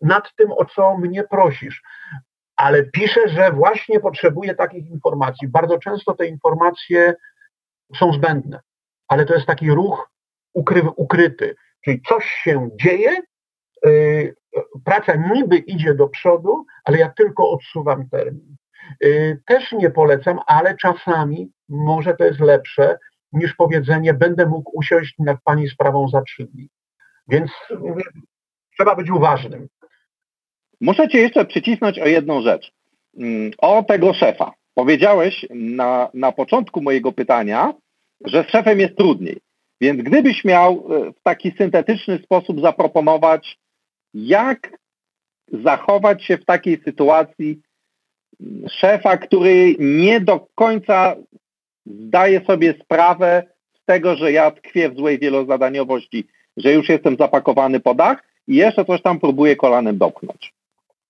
nad 0.00 0.34
tym, 0.36 0.52
o 0.52 0.64
co 0.64 0.98
mnie 0.98 1.24
prosisz. 1.24 1.82
Ale 2.56 2.84
piszę, 2.84 3.28
że 3.28 3.52
właśnie 3.52 4.00
potrzebuję 4.00 4.54
takich 4.54 4.90
informacji. 4.90 5.48
Bardzo 5.48 5.78
często 5.78 6.14
te 6.14 6.26
informacje 6.26 7.14
są 7.96 8.12
zbędne, 8.12 8.60
ale 9.08 9.24
to 9.24 9.34
jest 9.34 9.46
taki 9.46 9.70
ruch 9.70 10.10
ukry, 10.54 10.82
ukryty. 10.96 11.56
Czyli 11.84 12.02
coś 12.08 12.24
się 12.24 12.68
dzieje, 12.80 13.16
yy, 13.84 14.34
praca 14.84 15.14
niby 15.14 15.56
idzie 15.56 15.94
do 15.94 16.08
przodu, 16.08 16.64
ale 16.84 16.98
ja 16.98 17.08
tylko 17.08 17.50
odsuwam 17.50 18.08
termin. 18.08 18.56
Yy, 19.00 19.40
też 19.46 19.72
nie 19.72 19.90
polecam, 19.90 20.38
ale 20.46 20.76
czasami 20.76 21.50
może 21.68 22.14
to 22.14 22.24
jest 22.24 22.40
lepsze, 22.40 22.98
niż 23.32 23.54
powiedzenie, 23.54 24.14
będę 24.14 24.46
mógł 24.46 24.78
usiąść 24.78 25.14
nad 25.18 25.38
Pani 25.44 25.68
sprawą 25.68 26.08
za 26.08 26.22
trzy 26.22 26.44
dni. 26.44 26.68
Więc 27.28 27.50
mówię, 27.78 28.04
trzeba 28.74 28.96
być 28.96 29.10
uważnym. 29.10 29.68
Muszę 30.80 31.08
Cię 31.08 31.18
jeszcze 31.18 31.44
przycisnąć 31.44 31.98
o 31.98 32.06
jedną 32.06 32.42
rzecz. 32.42 32.72
Mm, 33.18 33.50
o 33.58 33.82
tego 33.82 34.14
szefa. 34.14 34.52
Powiedziałeś 34.74 35.46
na, 35.50 36.10
na 36.14 36.32
początku 36.32 36.82
mojego 36.82 37.12
pytania, 37.12 37.74
że 38.24 38.44
z 38.44 38.46
szefem 38.50 38.80
jest 38.80 38.96
trudniej. 38.96 39.40
Więc 39.80 40.02
gdybyś 40.02 40.44
miał 40.44 40.72
e, 40.72 41.12
w 41.12 41.22
taki 41.22 41.52
syntetyczny 41.58 42.18
sposób 42.18 42.60
zaproponować, 42.60 43.58
jak 44.14 44.78
zachować 45.48 46.24
się 46.24 46.38
w 46.38 46.44
takiej 46.44 46.82
sytuacji 46.84 47.60
szefa, 48.70 49.16
który 49.16 49.76
nie 49.78 50.20
do 50.20 50.46
końca 50.54 51.16
zdaję 51.86 52.40
sobie 52.46 52.74
sprawę 52.82 53.42
z 53.82 53.84
tego, 53.84 54.16
że 54.16 54.32
ja 54.32 54.50
tkwię 54.50 54.90
w 54.90 54.96
złej 54.96 55.18
wielozadaniowości, 55.18 56.28
że 56.56 56.72
już 56.72 56.88
jestem 56.88 57.16
zapakowany 57.16 57.80
po 57.80 57.94
dach 57.94 58.18
i 58.46 58.56
jeszcze 58.56 58.84
coś 58.84 59.02
tam 59.02 59.20
próbuję 59.20 59.56
kolanem 59.56 59.98
dopchnąć. 59.98 60.54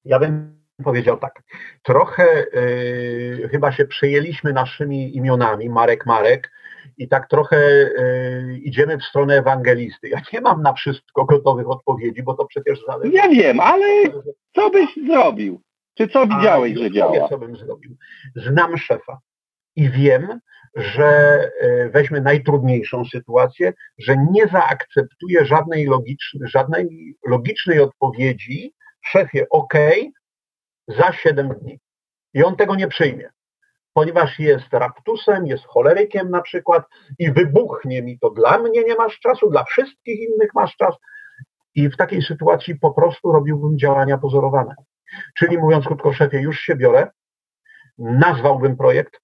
Ja 0.04 0.18
bym 0.18 0.54
powiedział 0.84 1.16
tak. 1.16 1.42
Trochę 1.82 2.46
yy, 2.54 3.48
chyba 3.48 3.72
się 3.72 3.84
przejęliśmy 3.84 4.52
naszymi 4.52 5.16
imionami, 5.16 5.68
Marek 5.68 6.06
Marek, 6.06 6.50
i 6.98 7.08
tak 7.08 7.28
trochę 7.28 7.56
yy, 7.56 8.58
idziemy 8.58 8.98
w 8.98 9.04
stronę 9.04 9.38
ewangelisty. 9.38 10.08
Ja 10.08 10.20
nie 10.32 10.40
mam 10.40 10.62
na 10.62 10.72
wszystko 10.72 11.24
gotowych 11.24 11.70
odpowiedzi, 11.70 12.22
bo 12.22 12.34
to 12.34 12.44
przecież 12.44 12.78
zależy. 12.86 13.12
Ja 13.12 13.28
wiem, 13.28 13.60
ale 13.60 13.86
co 14.54 14.70
byś 14.70 14.88
zrobił? 15.06 15.60
Czy 15.94 16.08
co 16.08 16.26
widziałeś, 16.26 16.78
że 16.78 16.90
działa? 16.90 17.28
co 17.28 17.38
bym 17.38 17.56
zrobił. 17.56 17.96
Znam 18.36 18.76
szefa 18.78 19.20
i 19.76 19.90
wiem, 19.90 20.40
że 20.76 21.40
e, 21.60 21.88
weźmy 21.88 22.20
najtrudniejszą 22.20 23.04
sytuację, 23.04 23.72
że 23.98 24.16
nie 24.30 24.46
zaakceptuje 24.46 25.44
żadnej, 25.44 25.86
logicznej, 25.86 26.48
żadnej 26.48 27.14
logicznej 27.26 27.80
odpowiedzi 27.80 28.74
szefie 29.04 29.46
OK 29.50 29.74
za 30.88 31.12
7 31.12 31.48
dni. 31.48 31.80
I 32.34 32.44
on 32.44 32.56
tego 32.56 32.74
nie 32.74 32.88
przyjmie, 32.88 33.30
ponieważ 33.92 34.38
jest 34.38 34.72
raptusem, 34.72 35.46
jest 35.46 35.64
cholerykiem 35.64 36.30
na 36.30 36.42
przykład 36.42 36.84
i 37.18 37.32
wybuchnie 37.32 38.02
mi 38.02 38.18
to. 38.18 38.30
Dla 38.30 38.58
mnie 38.58 38.84
nie 38.84 38.94
masz 38.94 39.18
czasu, 39.20 39.50
dla 39.50 39.64
wszystkich 39.64 40.20
innych 40.20 40.50
masz 40.54 40.76
czas. 40.76 40.94
I 41.74 41.88
w 41.88 41.96
takiej 41.96 42.22
sytuacji 42.22 42.78
po 42.78 42.90
prostu 42.90 43.32
robiłbym 43.32 43.78
działania 43.78 44.18
pozorowane. 44.18 44.74
Czyli 45.38 45.58
mówiąc 45.58 45.86
krótko, 45.86 46.12
szefie, 46.12 46.40
już 46.40 46.60
się 46.60 46.76
biorę, 46.76 47.10
nazwałbym 47.98 48.76
projekt, 48.76 49.20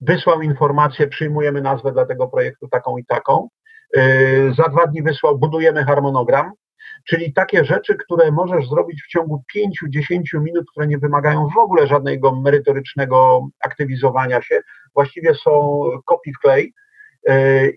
wysłał 0.00 0.42
informację, 0.42 1.06
przyjmujemy 1.06 1.60
nazwę 1.60 1.92
dla 1.92 2.06
tego 2.06 2.28
projektu 2.28 2.68
taką 2.68 2.96
i 2.98 3.04
taką. 3.04 3.48
Yy, 3.96 4.54
za 4.56 4.68
dwa 4.68 4.86
dni 4.86 5.02
wysłał, 5.02 5.38
budujemy 5.38 5.84
harmonogram, 5.84 6.52
czyli 7.08 7.32
takie 7.32 7.64
rzeczy, 7.64 7.94
które 7.94 8.32
możesz 8.32 8.68
zrobić 8.68 9.02
w 9.02 9.08
ciągu 9.08 9.42
5-10 9.56 10.40
minut, 10.40 10.70
które 10.70 10.86
nie 10.86 10.98
wymagają 10.98 11.48
w 11.54 11.58
ogóle 11.58 11.86
żadnego 11.86 12.34
merytorycznego 12.34 13.48
aktywizowania 13.60 14.42
się. 14.42 14.60
Właściwie 14.94 15.34
są 15.34 15.80
copy 16.04 16.30
wklej. 16.38 16.62
Yy, 16.64 16.72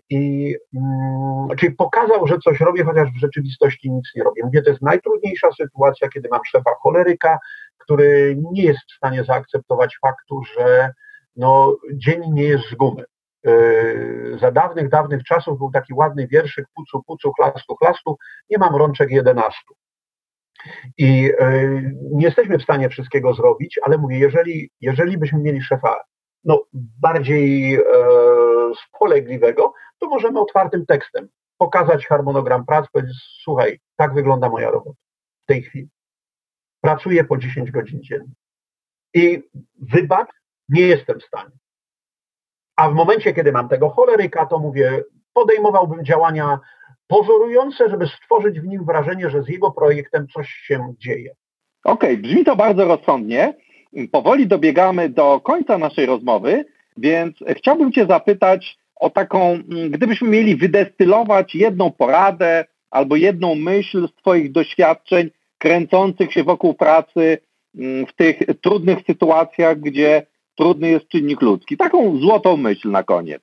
I, 0.10 0.56
mm, 0.76 1.58
czyli 1.58 1.76
pokazał, 1.76 2.28
że 2.28 2.38
coś 2.38 2.60
robię, 2.60 2.84
chociaż 2.84 3.10
w 3.10 3.20
rzeczywistości 3.20 3.92
nic 3.92 4.12
nie 4.16 4.24
robię. 4.24 4.42
Mówię, 4.46 4.62
to 4.62 4.70
jest 4.70 4.82
najtrudniejsza 4.82 5.52
sytuacja, 5.52 6.10
kiedy 6.10 6.30
mam 6.32 6.42
szefa 6.46 6.72
choleryka, 6.82 7.40
który 7.78 8.38
nie 8.54 8.64
jest 8.64 8.80
w 8.80 8.96
stanie 8.98 9.24
zaakceptować 9.24 9.98
faktu, 10.02 10.42
że 10.58 10.90
no, 11.36 11.78
dzień 11.94 12.22
nie 12.32 12.44
jest 12.44 12.70
z 12.70 12.76
gumy. 12.76 13.04
Yy, 13.46 14.38
za 14.42 14.52
dawnych, 14.52 14.90
dawnych 14.90 15.24
czasów 15.24 15.58
był 15.58 15.72
taki 15.72 15.94
ładny 15.94 16.28
wierszyk 16.28 16.66
pucu, 16.76 17.04
pucu, 17.04 17.32
chlastu, 17.34 17.76
chlastu, 17.76 18.18
nie 18.50 18.58
mam 18.58 18.76
rączek 18.76 19.12
jedenastu. 19.12 19.74
I 20.98 21.22
yy, 21.22 21.96
nie 22.12 22.26
jesteśmy 22.26 22.58
w 22.58 22.64
stanie 22.64 22.90
wszystkiego 22.90 23.34
zrobić, 23.34 23.80
ale 23.84 23.98
mówię, 23.98 24.20
jeżeli, 24.20 24.70
jeżeli 24.82 25.18
byśmy 25.18 25.40
mieli 25.40 25.62
szefa 25.62 25.98
no, 26.46 26.64
bardziej 27.02 27.76
e, 27.76 27.82
spolegliwego, 28.88 29.74
to 30.00 30.08
możemy 30.08 30.40
otwartym 30.40 30.86
tekstem 30.86 31.28
pokazać 31.58 32.08
harmonogram 32.08 32.66
prac, 32.66 32.88
powiedzieć, 32.92 33.18
słuchaj, 33.44 33.80
tak 33.96 34.14
wygląda 34.14 34.50
moja 34.50 34.72
robota 34.72 35.00
w 35.44 35.46
tej 35.46 35.64
chwili. 35.64 35.90
Pracuję 36.82 37.24
po 37.24 37.38
10 37.38 37.72
godzin 37.72 38.04
dziennie. 38.04 38.34
I 39.14 39.44
wybacz, 39.94 40.30
nie 40.70 40.82
jestem 40.82 41.20
w 41.20 41.24
stanie. 41.24 41.52
A 42.76 42.90
w 42.90 42.94
momencie, 42.94 43.34
kiedy 43.34 43.52
mam 43.52 43.70
tego 43.70 43.90
choleryka, 43.90 44.46
to 44.46 44.60
mówię, 44.60 45.04
podejmowałbym 45.34 46.06
działania 46.06 46.60
pozorujące, 47.08 47.90
żeby 47.90 48.08
stworzyć 48.08 48.60
w 48.60 48.68
nim 48.68 48.86
wrażenie, 48.86 49.30
że 49.30 49.44
z 49.44 49.50
jego 49.50 49.72
projektem 49.72 50.28
coś 50.28 50.50
się 50.50 50.94
dzieje. 50.98 51.36
Okej, 51.84 52.10
okay, 52.10 52.18
brzmi 52.18 52.46
to 52.46 52.56
bardzo 52.56 52.86
rozsądnie. 52.86 53.54
Powoli 54.12 54.48
dobiegamy 54.48 55.10
do 55.10 55.40
końca 55.40 55.78
naszej 55.78 56.06
rozmowy, 56.06 56.66
więc 56.98 57.36
chciałbym 57.58 57.92
Cię 57.92 58.06
zapytać 58.06 58.78
o 58.96 59.10
taką, 59.10 59.60
gdybyśmy 59.90 60.28
mieli 60.30 60.56
wydestylować 60.56 61.56
jedną 61.56 61.92
poradę 61.92 62.66
albo 62.92 63.16
jedną 63.16 63.56
myśl 63.56 64.08
z 64.08 64.16
Twoich 64.16 64.52
doświadczeń 64.52 65.30
kręcących 65.58 66.34
się 66.34 66.44
wokół 66.44 66.74
pracy 66.74 67.38
w 68.08 68.14
tych 68.16 68.40
trudnych 68.62 69.00
sytuacjach, 69.08 69.80
gdzie 69.80 70.26
trudny 70.56 70.90
jest 70.90 71.08
czynnik 71.08 71.42
ludzki. 71.42 71.78
Taką 71.78 72.20
złotą 72.20 72.58
myśl 72.58 72.92
na 72.92 73.04
koniec. 73.04 73.42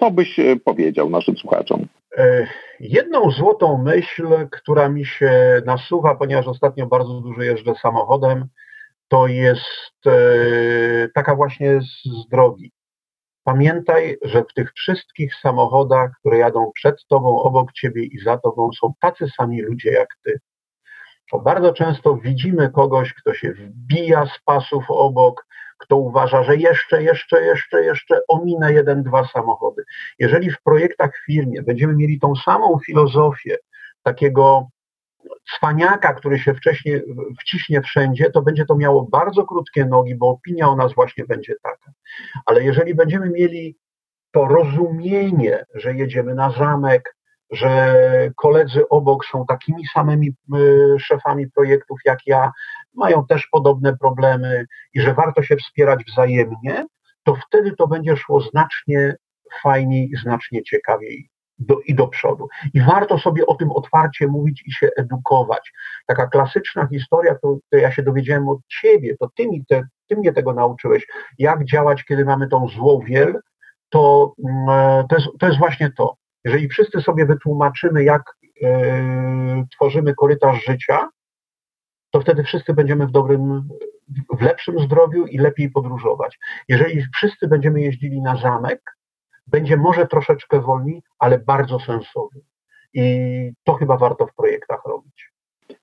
Co 0.00 0.10
byś 0.10 0.38
e, 0.38 0.56
powiedział 0.56 1.10
naszym 1.10 1.36
słuchaczom? 1.36 1.86
E, 2.16 2.46
jedną 2.80 3.30
złotą 3.30 3.82
myśl, 3.82 4.28
która 4.50 4.88
mi 4.88 5.06
się 5.06 5.62
nasuwa, 5.66 6.14
ponieważ 6.14 6.46
ostatnio 6.46 6.86
bardzo 6.86 7.20
dużo 7.20 7.42
jeżdżę 7.42 7.74
samochodem, 7.82 8.44
to 9.08 9.26
jest 9.26 10.06
e, 10.06 10.12
taka 11.14 11.34
właśnie 11.36 11.80
z 11.80 12.28
drogi. 12.30 12.72
Pamiętaj, 13.44 14.18
że 14.22 14.44
w 14.44 14.54
tych 14.54 14.72
wszystkich 14.72 15.34
samochodach, 15.34 16.10
które 16.20 16.38
jadą 16.38 16.70
przed 16.74 17.06
tobą, 17.06 17.42
obok 17.42 17.72
ciebie 17.72 18.04
i 18.04 18.18
za 18.18 18.38
tobą, 18.38 18.70
są 18.80 18.92
tacy 19.00 19.26
sami 19.36 19.62
ludzie 19.62 19.90
jak 19.90 20.08
ty. 20.24 20.40
Bo 21.32 21.40
bardzo 21.40 21.72
często 21.72 22.16
widzimy 22.16 22.70
kogoś, 22.70 23.14
kto 23.14 23.34
się 23.34 23.52
wbija 23.52 24.26
z 24.26 24.40
pasów 24.44 24.84
obok, 24.88 25.46
kto 25.78 25.96
uważa, 25.96 26.42
że 26.42 26.56
jeszcze, 26.56 27.02
jeszcze, 27.02 27.42
jeszcze, 27.42 27.84
jeszcze 27.84 28.20
ominę 28.28 28.72
jeden, 28.72 29.02
dwa 29.02 29.28
samochody. 29.28 29.84
Jeżeli 30.18 30.50
w 30.50 30.62
projektach 30.62 31.10
w 31.16 31.26
firmie 31.26 31.62
będziemy 31.62 31.94
mieli 31.94 32.20
tą 32.20 32.36
samą 32.36 32.78
filozofię 32.86 33.56
takiego 34.02 34.68
cwaniaka, 35.56 36.14
który 36.14 36.38
się 36.38 36.54
wcześniej 36.54 37.02
wciśnie 37.40 37.82
wszędzie, 37.82 38.30
to 38.30 38.42
będzie 38.42 38.64
to 38.64 38.76
miało 38.76 39.06
bardzo 39.12 39.46
krótkie 39.46 39.84
nogi, 39.84 40.14
bo 40.14 40.28
opinia 40.28 40.68
o 40.68 40.76
nas 40.76 40.94
właśnie 40.94 41.24
będzie 41.24 41.54
taka. 41.62 41.92
Ale 42.46 42.64
jeżeli 42.64 42.94
będziemy 42.94 43.30
mieli 43.30 43.76
to 44.32 44.44
rozumienie, 44.44 45.64
że 45.74 45.94
jedziemy 45.94 46.34
na 46.34 46.50
zamek, 46.50 47.14
że 47.50 48.30
koledzy 48.36 48.88
obok 48.88 49.24
są 49.24 49.44
takimi 49.46 49.86
samymi 49.94 50.28
y, 50.56 50.98
szefami 50.98 51.50
projektów 51.50 51.98
jak 52.04 52.18
ja, 52.26 52.50
mają 52.94 53.26
też 53.26 53.46
podobne 53.52 53.96
problemy 53.96 54.66
i 54.94 55.00
że 55.00 55.14
warto 55.14 55.42
się 55.42 55.56
wspierać 55.56 56.04
wzajemnie, 56.04 56.86
to 57.24 57.36
wtedy 57.46 57.72
to 57.76 57.86
będzie 57.86 58.16
szło 58.16 58.40
znacznie 58.40 59.16
fajniej 59.62 60.10
i 60.10 60.16
znacznie 60.16 60.62
ciekawiej 60.62 61.28
do, 61.58 61.80
i 61.80 61.94
do 61.94 62.08
przodu. 62.08 62.48
I 62.74 62.80
warto 62.80 63.18
sobie 63.18 63.46
o 63.46 63.54
tym 63.54 63.70
otwarcie 63.72 64.26
mówić 64.26 64.62
i 64.66 64.72
się 64.72 64.88
edukować. 64.96 65.72
Taka 66.06 66.26
klasyczna 66.26 66.86
historia, 66.86 67.34
to, 67.42 67.56
to 67.70 67.78
ja 67.78 67.92
się 67.92 68.02
dowiedziałem 68.02 68.48
od 68.48 68.58
ciebie, 68.82 69.16
to 69.20 69.30
ty, 69.36 69.48
mi 69.48 69.66
te, 69.66 69.82
ty 70.06 70.16
mnie 70.16 70.32
tego 70.32 70.52
nauczyłeś, 70.52 71.06
jak 71.38 71.64
działać, 71.64 72.04
kiedy 72.04 72.24
mamy 72.24 72.48
tą 72.48 72.68
złą 72.68 73.00
wiel, 73.00 73.40
to, 73.88 74.34
mm, 74.48 75.06
to, 75.08 75.16
jest, 75.16 75.28
to 75.38 75.46
jest 75.46 75.58
właśnie 75.58 75.90
to. 75.90 76.14
Jeżeli 76.44 76.68
wszyscy 76.68 77.00
sobie 77.00 77.26
wytłumaczymy, 77.26 78.04
jak 78.04 78.22
e, 78.62 79.64
tworzymy 79.74 80.14
korytarz 80.14 80.64
życia, 80.64 81.08
to 82.10 82.20
wtedy 82.20 82.44
wszyscy 82.44 82.74
będziemy 82.74 83.06
w 83.06 83.10
dobrym, 83.10 83.68
w 84.38 84.42
lepszym 84.42 84.78
zdrowiu 84.80 85.26
i 85.26 85.38
lepiej 85.38 85.70
podróżować. 85.70 86.38
Jeżeli 86.68 87.04
wszyscy 87.16 87.48
będziemy 87.48 87.80
jeździli 87.80 88.22
na 88.22 88.36
zamek, 88.36 88.97
będzie 89.50 89.76
może 89.76 90.06
troszeczkę 90.06 90.60
wolniej, 90.60 91.02
ale 91.18 91.38
bardzo 91.38 91.78
sensownie. 91.78 92.42
I 92.94 93.04
to 93.64 93.74
chyba 93.74 93.96
warto 93.96 94.26
w 94.26 94.34
projektach 94.34 94.80
robić. 94.86 95.32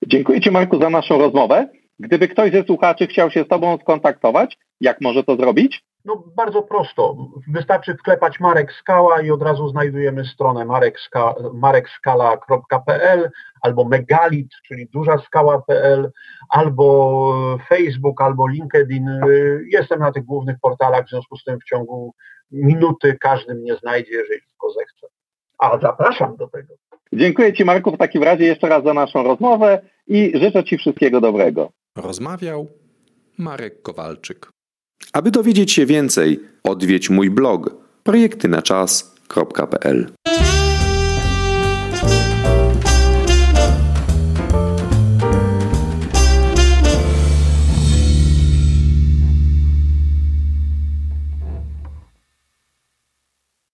Dziękuję 0.06 0.40
Ci 0.40 0.50
Marku 0.50 0.80
za 0.80 0.90
naszą 0.90 1.18
rozmowę. 1.18 1.68
Gdyby 1.98 2.28
ktoś 2.28 2.52
ze 2.52 2.62
słuchaczy 2.62 3.06
chciał 3.06 3.30
się 3.30 3.44
z 3.44 3.48
Tobą 3.48 3.78
skontaktować, 3.78 4.58
jak 4.80 5.00
może 5.00 5.24
to 5.24 5.36
zrobić? 5.36 5.84
No 6.04 6.24
bardzo 6.36 6.62
prosto. 6.62 7.16
Wystarczy 7.48 7.94
wklepać 7.94 8.40
Marek 8.40 8.72
Skała 8.72 9.20
i 9.20 9.30
od 9.30 9.42
razu 9.42 9.68
znajdujemy 9.68 10.24
stronę 10.24 10.64
marekska, 10.64 11.34
marekskala.pl 11.54 13.30
albo 13.62 13.84
megalit, 13.84 14.48
czyli 14.66 14.86
duża 14.86 15.18
skała.pl, 15.18 16.12
albo 16.48 17.58
Facebook, 17.68 18.20
albo 18.20 18.48
LinkedIn. 18.48 19.20
Jestem 19.72 20.00
na 20.00 20.12
tych 20.12 20.24
głównych 20.24 20.56
portalach, 20.62 21.06
w 21.06 21.10
związku 21.10 21.36
z 21.36 21.44
tym 21.44 21.58
w 21.60 21.64
ciągu 21.64 22.14
minuty 22.50 23.16
każdy 23.20 23.54
mnie 23.54 23.76
znajdzie, 23.76 24.12
jeżeli 24.12 24.40
tylko 24.48 24.70
zechce. 24.70 25.06
A 25.58 25.78
zapraszam 25.82 26.36
do 26.36 26.48
tego. 26.48 26.74
Dziękuję 27.12 27.52
Ci 27.52 27.64
Marku 27.64 27.90
w 27.90 27.98
takim 27.98 28.22
razie 28.22 28.44
jeszcze 28.44 28.68
raz 28.68 28.84
za 28.84 28.94
naszą 28.94 29.22
rozmowę 29.22 29.80
i 30.06 30.32
życzę 30.34 30.64
Ci 30.64 30.78
wszystkiego 30.78 31.20
dobrego. 31.20 31.70
Rozmawiał 31.96 32.66
Marek 33.38 33.82
Kowalczyk. 33.82 34.50
Aby 35.12 35.30
dowiedzieć 35.30 35.72
się 35.72 35.86
więcej, 35.86 36.40
odwiedź 36.64 37.10
mój 37.10 37.30
blog 37.30 37.70
projektynaczas.pl. 38.02 40.06